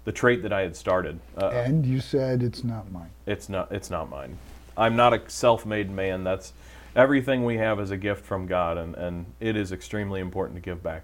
[0.03, 1.19] the trait that I had started.
[1.37, 3.11] Uh, And you said it's not mine.
[3.25, 4.37] it's not it's not mine.
[4.75, 6.23] I'm not a self-made man.
[6.25, 6.51] That's
[6.95, 10.61] everything we have is a gift from God, and and it is extremely important to
[10.61, 11.03] give back.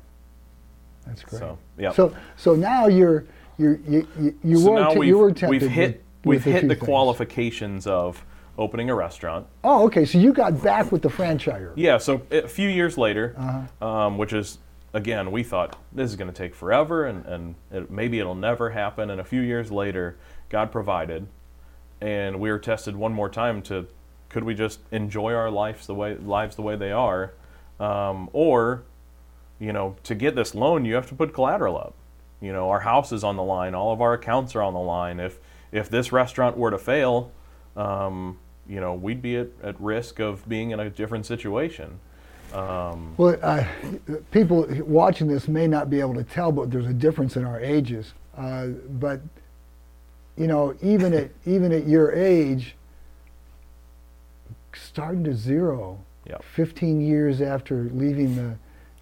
[1.08, 1.40] That's great.
[1.40, 1.94] So yeah.
[1.94, 3.24] So so now you're
[3.58, 5.62] you're you you, you So were now te- we've, you were tempted.
[5.62, 6.80] we've hit we've hit the things.
[6.84, 8.24] qualifications of
[8.58, 9.48] opening a restaurant.
[9.64, 10.06] Oh, okay.
[10.06, 11.72] So you got back with the franchiser.
[11.76, 13.86] Yeah, so a few years later, Uh-huh.
[13.88, 14.60] um, which is
[14.94, 18.72] again, we thought this is going to take forever, and and it, maybe it'll never
[18.72, 19.10] happen.
[19.10, 20.18] And a few years later,
[20.50, 21.28] God provided,
[22.02, 23.88] and we were tested one more time to
[24.30, 27.34] could we just enjoy our lives the way lives the way they are,
[27.80, 28.84] um, or
[29.60, 31.94] you know, to get this loan, you have to put collateral up.
[32.42, 34.80] You know, our house is on the line, all of our accounts are on the
[34.80, 35.20] line.
[35.20, 35.38] If
[35.72, 37.32] if this restaurant were to fail,
[37.76, 42.00] um, you know, we'd be at, at risk of being in a different situation.
[42.54, 43.64] Um, Well, uh,
[44.32, 47.60] people watching this may not be able to tell, but there's a difference in our
[47.60, 48.14] ages.
[48.38, 49.22] Uh, but
[50.38, 52.76] you know, even at even at your age,
[54.74, 56.44] starting to zero, Yep.
[56.44, 58.56] 15 years after leaving the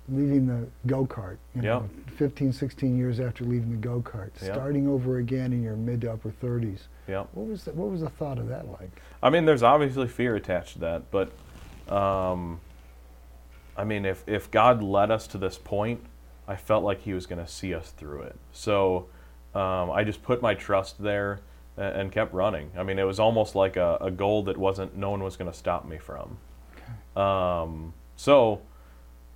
[0.09, 2.15] leaving the go kart, you know, Yep.
[2.17, 4.53] 15, 16 years after leaving the go kart, Yep.
[4.53, 6.87] starting over again in your mid to upper 30s.
[7.07, 7.25] yeah.
[7.33, 8.89] What was the, what was the thought of that like?
[9.21, 11.31] I mean, there's obviously fear attached to that, but
[11.93, 12.59] um,
[13.75, 16.01] I mean, if if God led us to this point,
[16.47, 18.35] I felt like He was going to see us through it.
[18.51, 19.07] So
[19.53, 21.39] um, I just put my trust there
[21.77, 22.71] and, and kept running.
[22.77, 25.51] I mean, it was almost like a, a goal that wasn't no one was going
[25.51, 26.37] to stop me from.
[27.21, 28.61] Um, so,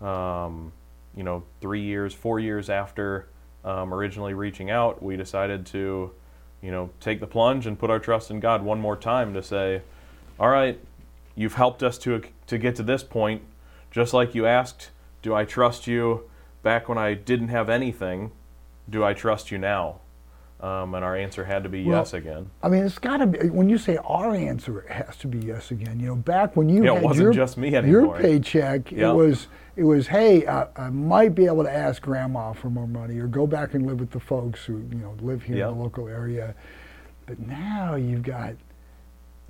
[0.01, 0.71] um,
[1.15, 3.27] you know, three years, four years after
[3.63, 6.11] um, originally reaching out, we decided to,
[6.61, 9.43] you know, take the plunge and put our trust in God one more time to
[9.43, 9.81] say,
[10.39, 10.79] all right,
[11.35, 13.41] you've helped us to to get to this point,
[13.91, 14.89] just like you asked,
[15.21, 16.29] do I trust you
[16.63, 18.31] back when I didn't have anything?
[18.89, 19.99] Do I trust you now?
[20.61, 22.49] Um, and our answer had to be Well, yes again.
[22.61, 25.39] I mean, it's got to be when you say our answer, it has to be
[25.39, 25.99] yes again.
[25.99, 29.09] You know, back when you Yeah, it had wasn't your, just me your paycheck, Yeah.
[29.09, 32.87] it was it was hey, I, I might be able to ask grandma for more
[32.87, 35.69] money or go back and live with the folks who you know live here Yeah.
[35.69, 36.53] in the local area.
[37.25, 38.53] But now you've got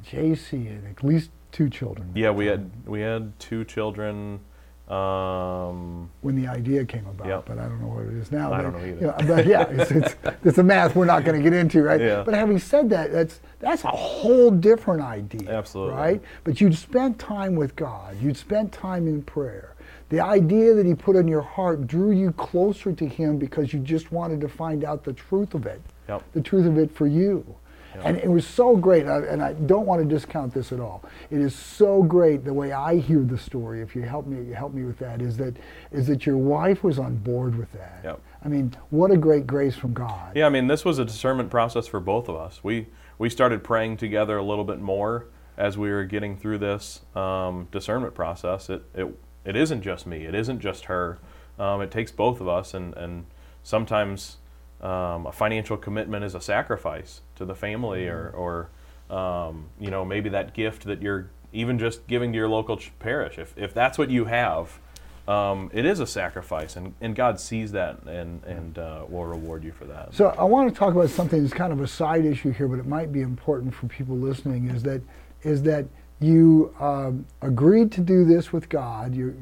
[0.05, 2.11] JC and at least two children.
[2.15, 4.39] Yeah, we had we had two children.
[4.87, 7.45] Um, when the idea came about, Yep.
[7.45, 8.51] but I don't know what it is now.
[8.51, 8.87] I but, don't know either.
[8.99, 11.81] you know, but yeah, it's, it's, it's a math we're not going to get into,
[11.81, 12.01] right?
[12.01, 12.23] Yeah.
[12.23, 15.95] But having said that, that's that's a whole different idea, Absolutely.
[15.95, 16.21] right?
[16.43, 19.75] But you'd spent time with God, you'd spent time in prayer.
[20.09, 23.79] The idea that He put in your heart drew you closer to Him because you
[23.79, 26.23] just wanted to find out the truth of it, Yep.
[26.33, 27.45] the truth of it for you.
[27.95, 28.05] Yep.
[28.05, 31.03] And it was so great, and I, don't want to discount this at all.
[31.29, 33.81] It is so great the way I hear the story.
[33.81, 35.21] If you help me, help me with that.
[35.21, 35.57] Is that
[35.91, 38.01] is that your wife was on board with that?
[38.03, 38.21] Yep.
[38.43, 40.35] I mean, what a great grace from God.
[40.35, 42.63] Yeah, I mean, this was a discernment process for both of us.
[42.63, 45.27] We we started praying together a little bit more
[45.57, 48.69] as we were getting through this um, discernment process.
[48.69, 49.07] It it
[49.43, 50.25] it isn't just me.
[50.25, 51.19] It isn't just her.
[51.59, 53.25] Um, it takes both of us, and and
[53.63, 54.37] sometimes
[54.81, 60.03] um, a financial commitment is a sacrifice to the family, or or um, you know
[60.03, 63.37] maybe that gift that you're even just giving to your local ch- parish.
[63.37, 64.79] If if that's what you have.
[65.27, 69.63] Um, it is a sacrifice, and, and God sees that and, and uh, will reward
[69.63, 70.13] you for that.
[70.15, 72.79] So I want to talk about something that's kind of a side issue here, but
[72.79, 74.69] it might be important for people listening.
[74.69, 75.01] Is that
[75.43, 75.85] is that
[76.19, 79.13] you um, agreed to do this with God?
[79.15, 79.33] Your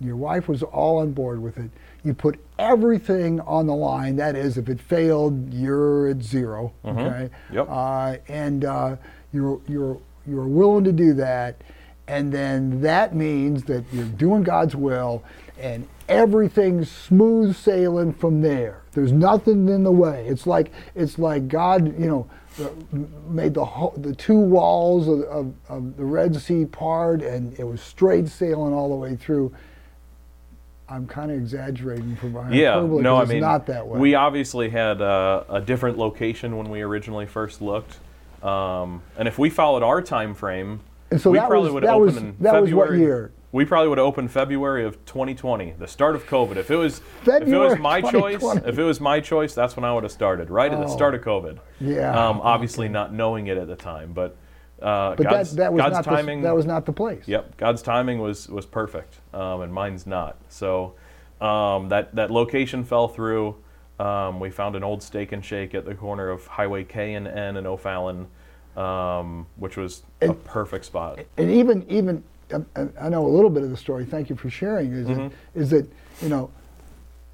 [0.00, 1.70] your wife was all on board with it.
[2.04, 4.16] You put everything on the line.
[4.16, 7.30] That is, if it failed, you're at 0 Okay.
[7.52, 7.66] Yep.
[7.68, 8.96] Uh, and uh,
[9.32, 11.62] you're you're you're willing to do that,
[12.08, 15.22] and then that means that you're doing God's will,
[15.58, 18.82] and everything's smooth sailing from there.
[18.92, 20.26] There's nothing in the way.
[20.28, 22.72] It's like it's like God, you know, the-
[23.28, 27.80] made the the two walls of, of, of the Red Sea part, and it was
[27.80, 29.52] straight sailing all the way through.
[30.88, 33.98] I'm kind of exaggerating for my yeah, no, I mean, not that way.
[33.98, 37.98] we obviously had uh, a different location when we originally first looked,
[38.42, 41.82] um, and if we followed our time frame, And so we that probably was- would
[41.82, 43.00] have was- opened in that was what February.
[43.00, 43.32] year?
[43.52, 46.56] We probably would have opened February of 2020, the start of COVID.
[46.56, 49.84] If it was, if it was my choice, if it was my choice, that's when
[49.84, 50.88] I would have started, right at the Oh.
[50.94, 51.58] start of COVID.
[51.80, 54.36] Yeah, Um, obviously not knowing it at the time, but
[54.82, 56.42] uh, but God's, that, that was God's not timing.
[56.42, 57.22] The, that was not the place.
[57.26, 60.36] Yep, God's timing was was perfect, um, and mine's not.
[60.48, 60.94] So
[61.40, 63.56] um, that that location fell through.
[63.98, 67.26] Um, we found an old Steak and Shake at the corner of Highway K and
[67.26, 68.26] N in O'Fallon,
[68.76, 71.20] um, which was a perfect spot.
[71.38, 72.66] and even even um,
[73.00, 74.04] I know a little bit of the story.
[74.04, 74.92] Thank you for sharing.
[74.92, 75.28] Is Mm-hmm.
[75.28, 76.50] that, is that you know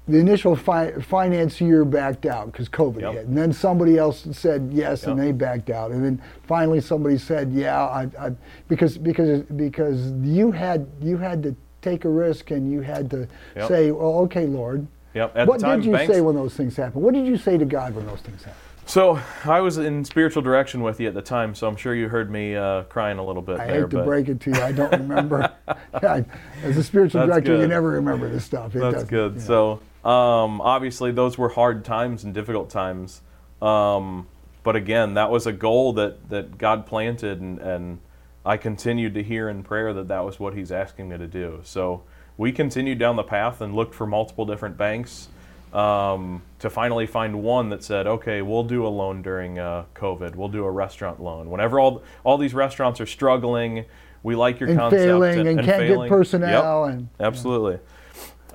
[0.07, 3.13] the initial fi- financier backed out because COVID Yep.
[3.13, 7.17] hit, and then somebody else said yes, and they backed out, and then finally somebody
[7.17, 8.31] said yeah, I, I,
[8.67, 13.27] because because because you had you had to take a risk and you had to
[13.55, 13.67] Yep.
[13.67, 14.87] say, well, okay, Lord.
[15.13, 15.37] Yep.
[15.37, 17.03] At what the time, did you banks, say when those things happened?
[17.03, 18.59] What did you say to God when those things happened?
[18.85, 22.09] So I was in spiritual direction with you at the time, so I'm sure you
[22.09, 23.75] heard me uh, crying a little bit I there.
[23.81, 25.49] hate to but break it to you, I don't remember.
[26.01, 26.23] Yeah,
[26.63, 28.75] As a spiritual That's director, you never remember this stuff.
[28.75, 29.39] It That's good.
[29.39, 33.21] So um, obviously those were hard times and difficult times.
[33.61, 34.27] Um,
[34.63, 37.99] but again, that was a goal that, that God planted, and, and
[38.45, 41.61] I continued to hear in prayer that that was what He's asking me to do.
[41.63, 42.03] So
[42.37, 45.27] we continued down the path and looked for multiple different banks.
[45.73, 50.35] um, to finally find one that said, okay, we'll do a loan during uh, COVID.
[50.35, 51.49] We'll do a restaurant loan.
[51.49, 53.85] Whenever all all these restaurants are struggling,
[54.21, 57.79] we like your And concept failing and can't get personnel Yep, and- absolutely.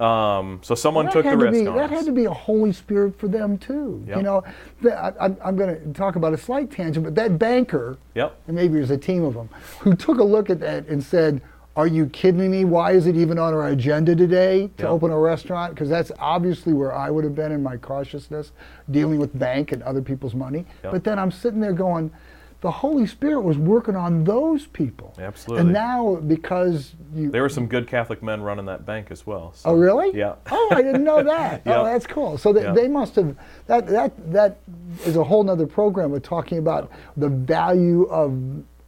[0.01, 1.91] Um, so someone took the had to risk be, That us.
[1.91, 4.05] had to be a Holy Spirit for them too.
[4.07, 4.17] Yep.
[4.17, 4.45] You know,
[4.81, 8.37] the, I, I'm, I'm going to talk about a slight tangent, but that banker, Yep.
[8.47, 9.49] and maybe there's a team of them,
[9.81, 11.41] who took a look at that and said,
[11.77, 12.65] "Are you kidding me?
[12.65, 14.91] Why is it even on our agenda today to Yep.
[14.91, 15.75] open a restaurant?
[15.75, 18.53] Because that's obviously where I would have been in my cautiousness,
[18.91, 20.65] dealing with bank and other people's money.
[20.83, 22.11] But then I'm sitting there going."
[22.61, 25.15] The Holy Spirit was working on those people.
[25.19, 25.61] Absolutely.
[25.61, 29.53] And now, because you, There were some good Catholic men running that bank as well.
[29.55, 30.11] so- Oh, really?
[30.17, 30.35] Yeah.
[30.51, 31.63] Oh, I didn't know that.
[31.65, 31.77] Yeah.
[31.81, 32.37] Oh, that's cool.
[32.37, 32.73] So they, Yeah.
[32.73, 33.37] they must have
[33.67, 34.59] that that that
[35.05, 38.37] is a whole nother program of talking about the value of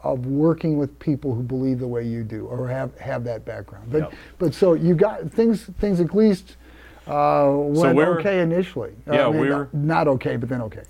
[0.03, 3.87] of working with people who believe the way you do or have have that background.
[3.93, 4.13] But Yep.
[4.39, 6.57] but so you got things things at least
[7.11, 8.93] uh, went we're- okay initially.
[9.09, 10.83] Uh, Yeah, I mean, we're- not, not okay, but then okay.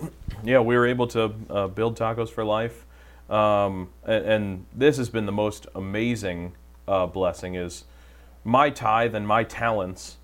[0.43, 2.85] yeah, we were able to uh, build Tacos for Life,
[3.29, 6.53] um, and, and this has been the most amazing
[6.87, 7.55] uh, blessing.
[7.55, 7.85] Is
[8.43, 10.17] my tithe and my talents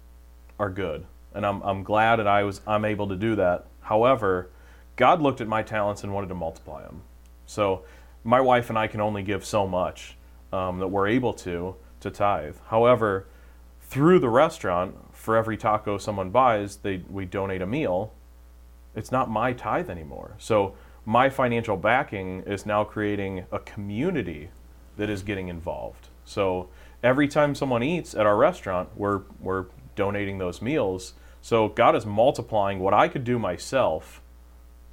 [0.60, 3.66] are good, and I'm I'm glad that I was I'm able to do that.
[3.82, 4.50] However,
[4.96, 7.02] God looked at my talents and wanted to multiply them.
[7.46, 7.84] So
[8.24, 10.18] my wife and I can only give so much
[10.52, 12.56] um, that we're able to to tithe.
[12.68, 13.28] However,
[13.82, 14.96] through the restaurant,
[15.28, 18.14] for every taco someone buys, they we donate a meal
[18.98, 20.32] it's not my tithe anymore.
[20.40, 20.74] So
[21.06, 24.50] my financial backing is now creating a community
[24.98, 26.08] that is getting involved.
[26.26, 26.70] So
[27.04, 31.14] every time someone eats at our restaurant, we're we're donating those meals.
[31.44, 34.22] So God is multiplying what I could do myself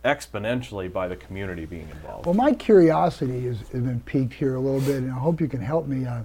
[0.05, 2.27] exponentially by the community being involved.
[2.27, 5.63] Well, my curiosity has, been piqued here a little bit, and I hope you can
[5.63, 6.05] help me.
[6.05, 6.23] Uh,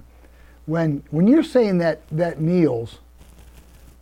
[0.66, 2.98] when when you're saying that that meals,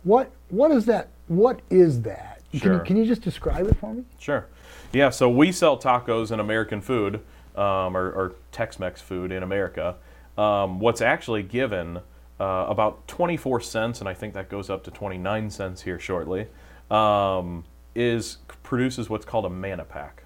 [0.03, 1.09] what what is that?
[1.27, 2.41] What is that?
[2.51, 4.03] Can, you, can you just describe it for me?
[4.17, 4.47] Sure.
[4.91, 7.21] Yeah, so we sell tacos and American food,
[7.55, 9.95] um, or, or Tex Mex food in America.
[10.35, 11.97] Um, what's actually given
[12.39, 16.47] uh, about 24 cents, and I think that goes up to 29 cents here shortly,
[16.89, 20.23] um, is produces what's called a manna pack.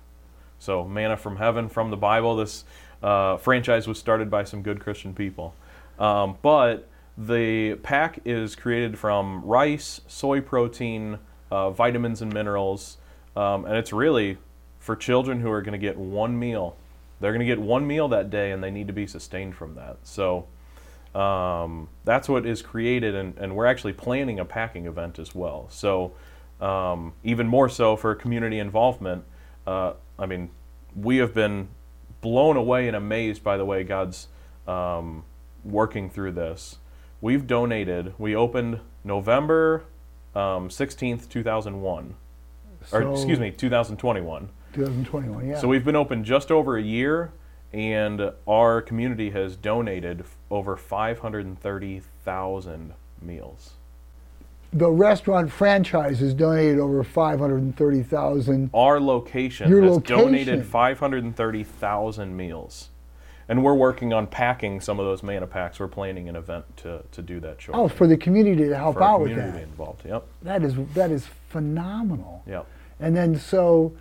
[0.59, 2.37] So, manna from heaven from the Bible.
[2.37, 2.63] This
[3.01, 5.55] uh, franchise was started by some good Christian people.
[5.99, 6.87] Um, but
[7.17, 11.19] the pack is created from rice, soy protein,
[11.51, 12.97] uh, vitamins and minerals,
[13.35, 14.37] um, and it's really
[14.79, 16.75] for children who are going to get one meal.
[17.19, 19.75] They're going to get one meal that day, and they need to be sustained from
[19.75, 19.97] that.
[20.03, 20.47] So
[21.15, 25.67] um, that's what is created, and, and we're actually planning a packing event as well.
[25.69, 26.13] So
[26.59, 29.23] um, even more so for community involvement.
[29.67, 30.49] Uh, I mean,
[30.95, 31.69] we have been
[32.21, 34.27] blown away and amazed by the way God's
[34.67, 35.23] um,
[35.63, 36.77] working through this.
[37.23, 38.13] We've donated.
[38.17, 39.85] We opened November
[40.35, 42.15] um, 16th, 2001,
[42.91, 44.49] or excuse me, 2021.
[44.73, 45.47] 2021.
[45.47, 45.57] Yeah.
[45.57, 47.31] So we've been open just over a year,
[47.71, 53.71] and our community has donated over 530,000 meals.
[54.73, 58.69] the restaurant franchise has donated over 530,000.
[58.73, 60.17] Our location Your has location.
[60.17, 62.89] donated 530,000 meals.
[63.49, 65.79] And we're working on packing some of those manna packs.
[65.79, 67.83] We're planning an event to, to do that shortly.
[67.83, 69.63] Oh, for the community to help For out with community to that.
[69.69, 70.05] involved.
[70.05, 70.25] Yep.
[70.43, 72.43] That is that is phenomenal.
[72.47, 72.65] Yep.
[72.99, 73.93] And then so,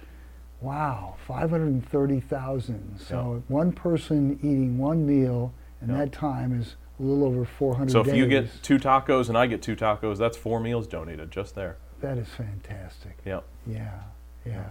[0.61, 2.99] wow, 530,000.
[3.01, 5.99] So one person eating one meal, and Yeah.
[5.99, 8.17] that time is a little over 400 So if days.
[8.17, 11.77] you get two tacos and I get two tacos, that's four meals donated just there.
[12.01, 13.19] that is fantastic.
[13.25, 13.45] Yep.
[13.67, 13.91] Yeah,
[14.45, 14.65] yeah.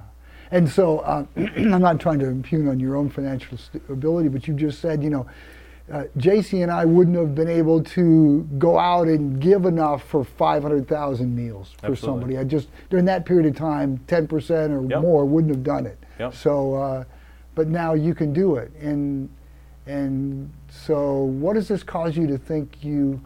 [0.52, 3.58] And so uh, I'm not trying to impugn on your own financial
[3.90, 5.26] ability, but you just said, you know,
[5.92, 10.24] uh, JC and I wouldn't have been able to go out and give enough for
[10.24, 11.98] 500,000 meals for Absolutely.
[11.98, 12.38] somebody.
[12.38, 15.02] I just during that period of time, 10% or Yep.
[15.02, 15.98] more wouldn't have done it.
[16.20, 16.34] Yep.
[16.34, 17.04] So, uh,
[17.56, 19.30] but now you can do it, and
[19.86, 23.20] and so what does this cause you to think you,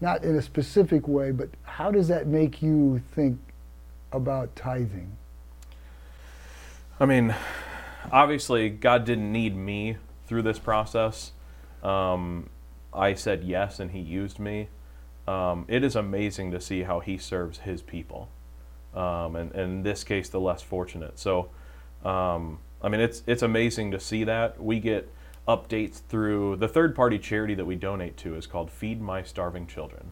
[0.00, 3.38] not in a specific way, but how does that make you think
[4.10, 5.12] about tithing?
[7.00, 7.32] I mean,
[8.10, 11.30] obviously, God didn't need me through this process.
[11.82, 12.50] Um,
[12.92, 14.68] I said yes, and He used me.
[15.28, 18.30] Um, it is amazing to see how He serves His people,
[18.94, 21.20] um, and, and in this case, the less fortunate.
[21.20, 21.50] So,
[22.04, 25.08] um, I mean, it's it's amazing to see that we get
[25.46, 30.10] updates through the third-party charity that we donate to is called Feed My Starving Children.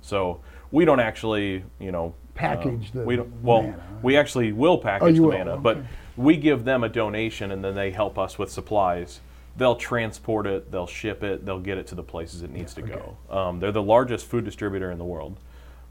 [0.00, 3.42] So we don't actually, you know, Package um, the we don't.
[3.42, 5.78] Well, we actually will package Oh, the will, manna, but
[6.16, 9.20] we give them a donation and then they help us with supplies.
[9.56, 12.82] They'll transport it, they'll ship it, they'll get it to the places it needs to
[12.82, 13.16] go.
[13.28, 15.38] Um, they're the largest food distributor in the world.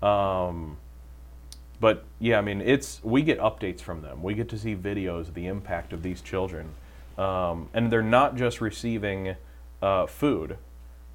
[0.02, 0.78] Um,
[1.80, 4.24] but yeah, I mean, it's we get updates from them.
[4.24, 6.70] We get to see videos of the impact of these children,
[7.18, 9.36] um, and they're not just receiving
[9.82, 10.58] uh, food.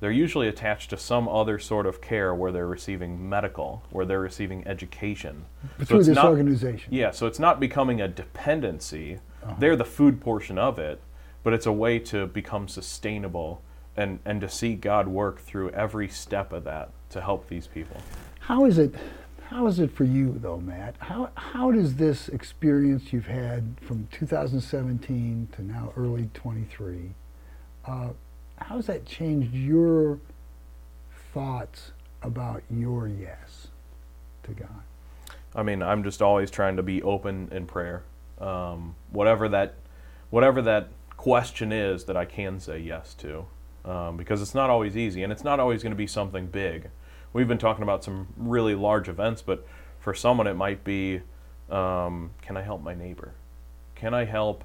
[0.04, 4.20] They're usually attached to some other sort of care where they're receiving medical, where they're
[4.20, 5.46] receiving education.
[5.82, 6.92] Through it's this not- organization.
[6.92, 9.20] Yeah, so it's not becoming a dependency.
[9.42, 9.54] Uh-huh.
[9.58, 11.00] They're the food portion of it,
[11.42, 13.62] but it's a way to become sustainable
[13.96, 17.96] and, and to see God work through every step of that to help these people.
[18.40, 18.94] How is it?
[19.46, 20.96] How is it for you though, Matt?
[20.98, 27.14] How how does this experience you've had from 2017 to now early 23?
[27.86, 28.10] Uh,
[28.58, 30.18] how has that changed your
[31.32, 31.92] thoughts
[32.22, 33.68] about your yes
[34.44, 34.82] to God?
[35.54, 38.02] I mean, I'm just always trying to be open in prayer.
[38.40, 39.74] Um, whatever that,
[40.30, 43.46] whatever that question is that I can say yes to,
[43.84, 46.90] um, because it's not always easy, and it's not always going to be something big.
[47.32, 49.66] We've been talking about some really large events, but
[50.00, 51.20] for someone it might be,
[51.70, 53.32] um, can I help my neighbor?
[53.94, 54.64] Can I help,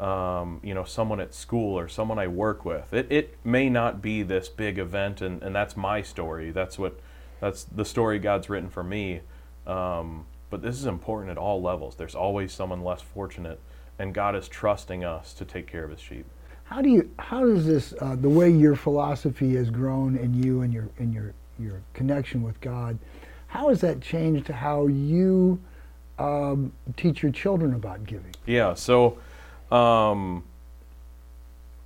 [0.00, 2.92] um, you know, someone at school or someone I work with?
[2.92, 6.50] It it may not be this big event, and, and that's my story.
[6.50, 6.98] That's what,
[7.40, 9.20] that's the story God's written for me.
[9.66, 11.96] Um, but this is important at all levels.
[11.96, 13.60] There's always someone less fortunate,
[13.98, 16.26] and God is trusting us to take care of His sheep.
[16.64, 17.10] How do you?
[17.18, 17.94] How does this?
[18.00, 22.42] Uh, the way your philosophy has grown in you and your in your your connection
[22.42, 22.98] with God,
[23.48, 25.60] how has that changed how you
[26.18, 28.34] um, teach your children about giving?
[28.46, 28.74] Yeah.
[28.74, 29.18] So,
[29.70, 30.44] um,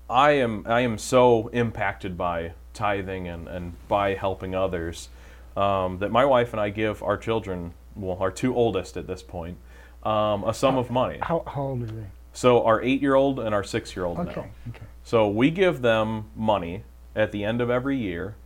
[0.09, 5.09] I am I am so impacted by tithing and, and by helping others
[5.57, 9.23] um, that my wife and I give our children, well, our two oldest at this
[9.23, 9.59] point,
[10.03, 11.19] um, a sum of money.
[11.21, 12.07] How, how old are they?
[12.33, 14.23] So our eight-year-old and our six-year-old now.
[14.23, 14.41] Okay.
[14.71, 14.87] Okay.
[15.05, 18.37] So we give them money at the end of every year,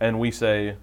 [0.00, 0.76] and we say,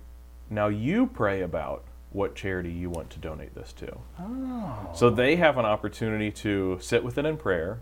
[0.49, 3.99] now you pray about what charity you want to donate this to.
[4.19, 4.89] Oh.
[4.95, 7.81] So they have an opportunity to sit with it in prayer,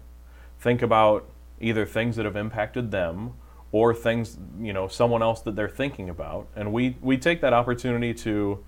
[0.60, 1.30] think about
[1.60, 3.34] either things that have impacted them
[3.72, 6.48] or things, you know, someone else that they're thinking about.
[6.56, 8.64] And we, we take that opportunity to,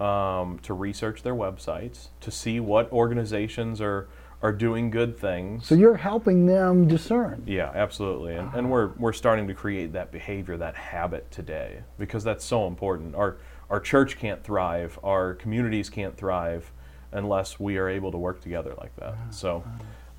[0.00, 4.08] um, to research their websites, to see what organizations are,
[4.42, 5.66] are doing good things.
[5.68, 7.44] So you're helping them discern.
[7.46, 8.34] Yeah, absolutely.
[8.34, 12.66] And, and we're, we're starting to create that behavior, that habit today, because that's so
[12.66, 13.14] important.
[13.14, 13.36] Our,
[13.70, 16.72] our church can't thrive, our communities can't thrive
[17.12, 19.14] unless we are able to work together like that.
[19.30, 19.62] So,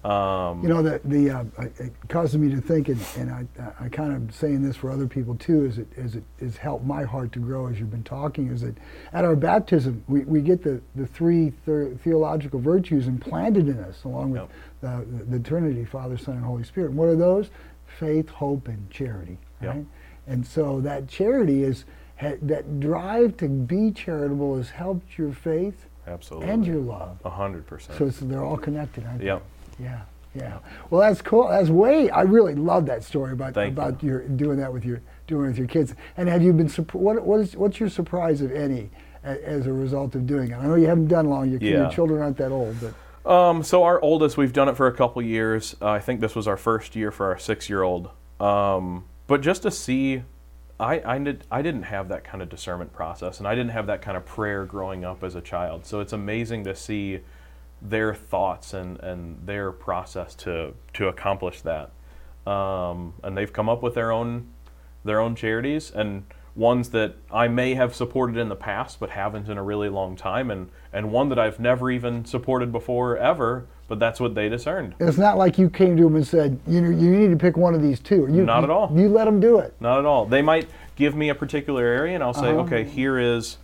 [0.04, 1.44] um, You know, the, the uh,
[1.80, 3.46] it causes me to think, and, and I,
[3.80, 6.84] I kind of saying this for other people too, is it, is it has helped
[6.86, 8.76] my heart to grow as you've been talking, is that
[9.14, 14.32] at our baptism, we, we get the, the three theological virtues implanted in us, along
[14.32, 14.50] with Yep.
[14.82, 16.90] the, the, the Trinity, Father, Son, and Holy Spirit.
[16.90, 17.50] And what are those?
[18.00, 19.86] Faith, hope, and charity, Yep.
[20.28, 21.86] And so that charity is,
[22.18, 26.50] ha- that drive to be charitable has helped your faith absolutely.
[26.50, 27.18] and your love.
[27.26, 27.98] A hundred percent.
[27.98, 29.26] So it's, they're all connected, aren't they?
[29.80, 30.02] Yeah,
[30.36, 30.60] yeah.
[30.90, 31.48] Well, that's cool.
[31.48, 32.10] That's way.
[32.10, 35.48] I really love that story about Thank about your doing that with your doing it
[35.50, 35.96] with your kids.
[36.18, 38.90] And have you been what what is what's your surprise if any
[39.24, 40.56] as a result of doing it?
[40.56, 41.50] I know you haven't done long.
[41.50, 42.94] Your, your children aren't that old, but
[43.26, 45.76] Um, so our oldest, we've done it for a couple years.
[45.82, 48.10] Uh, I think this was our first year for our six-year-old.
[48.40, 50.24] Um, but just to see,
[50.78, 53.88] I I, did, I didn't have that kind of discernment process, and I didn't have
[53.88, 55.86] that kind of prayer growing up as a child.
[55.86, 57.22] So it's amazing to see
[57.84, 61.92] their thoughts and, and their process to to accomplish that.
[62.50, 64.48] Um, and they've come up with their own
[65.04, 66.24] their own charities and
[66.56, 70.16] ones that I may have supported in the past but haven't in a really long
[70.16, 74.50] time and, and one that I've never even supported before ever but that's what they
[74.50, 77.38] discerned it's not like you came to them and said you know, you need to
[77.38, 78.28] pick one of these two.
[78.32, 78.92] You, Not at all.
[78.94, 79.74] You let them do it.
[79.80, 83.18] not at all they might give me a particular area and I'll say okay here
[83.18, 83.58] is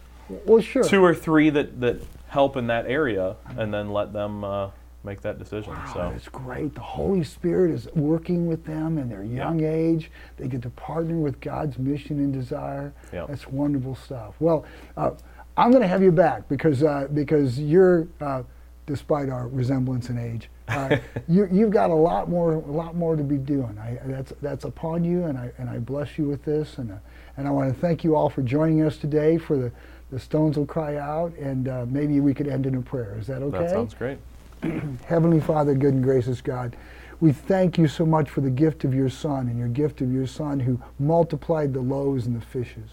[0.45, 0.83] Well, sure.
[0.83, 4.69] two or three that, that help in that area and then let them uh,
[5.03, 6.75] make that decision Wow, so it's great.
[6.75, 10.11] The Holy Spirit is working with them in their young age.
[10.37, 12.93] They get to partner with God's mission and desire.
[13.13, 13.25] Yeah.
[13.27, 14.35] That's wonderful stuff.
[14.39, 14.65] Well,
[14.97, 15.11] uh,
[15.57, 18.43] I'm going to have you back because uh, because you're, uh,
[18.85, 23.15] despite our resemblance in age, uh, you, you've got a lot more a lot more
[23.15, 23.77] to be doing.
[23.77, 26.95] I, that's that's upon you, and I and I bless you with this, and uh,
[27.37, 29.71] and I want to thank you all for joining us today for the.
[30.11, 33.17] The stones will cry out, and uh, maybe we could end in a prayer.
[33.19, 33.59] Is that okay?
[33.59, 34.17] that sounds great
[35.05, 36.75] Heavenly Father, good and gracious God,
[37.21, 40.11] we thank you so much for the gift of your Son and your gift of
[40.11, 42.91] your Son who multiplied the loaves and the fishes,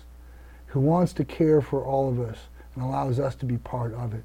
[0.67, 2.39] who wants to care for all of us
[2.75, 4.25] and allows us to be part of it.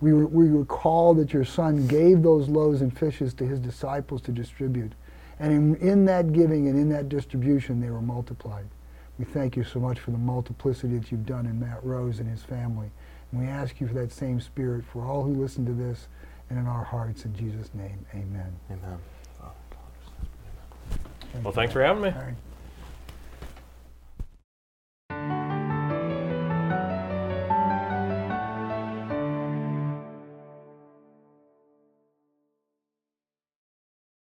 [0.00, 4.22] We, re- we recall that your Son gave those loaves and fishes to his disciples
[4.22, 4.92] to distribute.
[5.38, 8.66] And in, in that giving and in that distribution, they were multiplied.
[9.18, 12.28] We thank you so much for the multiplicity that you've done in Matt Rose and
[12.28, 12.90] his family.
[13.30, 16.08] And we ask you for that same spirit for all who listen to this
[16.50, 17.24] and in our hearts.
[17.24, 18.52] In Jesus' name, amen.
[18.70, 18.98] Amen.
[21.42, 22.10] Well, thanks for having me.
[22.10, 22.34] All right.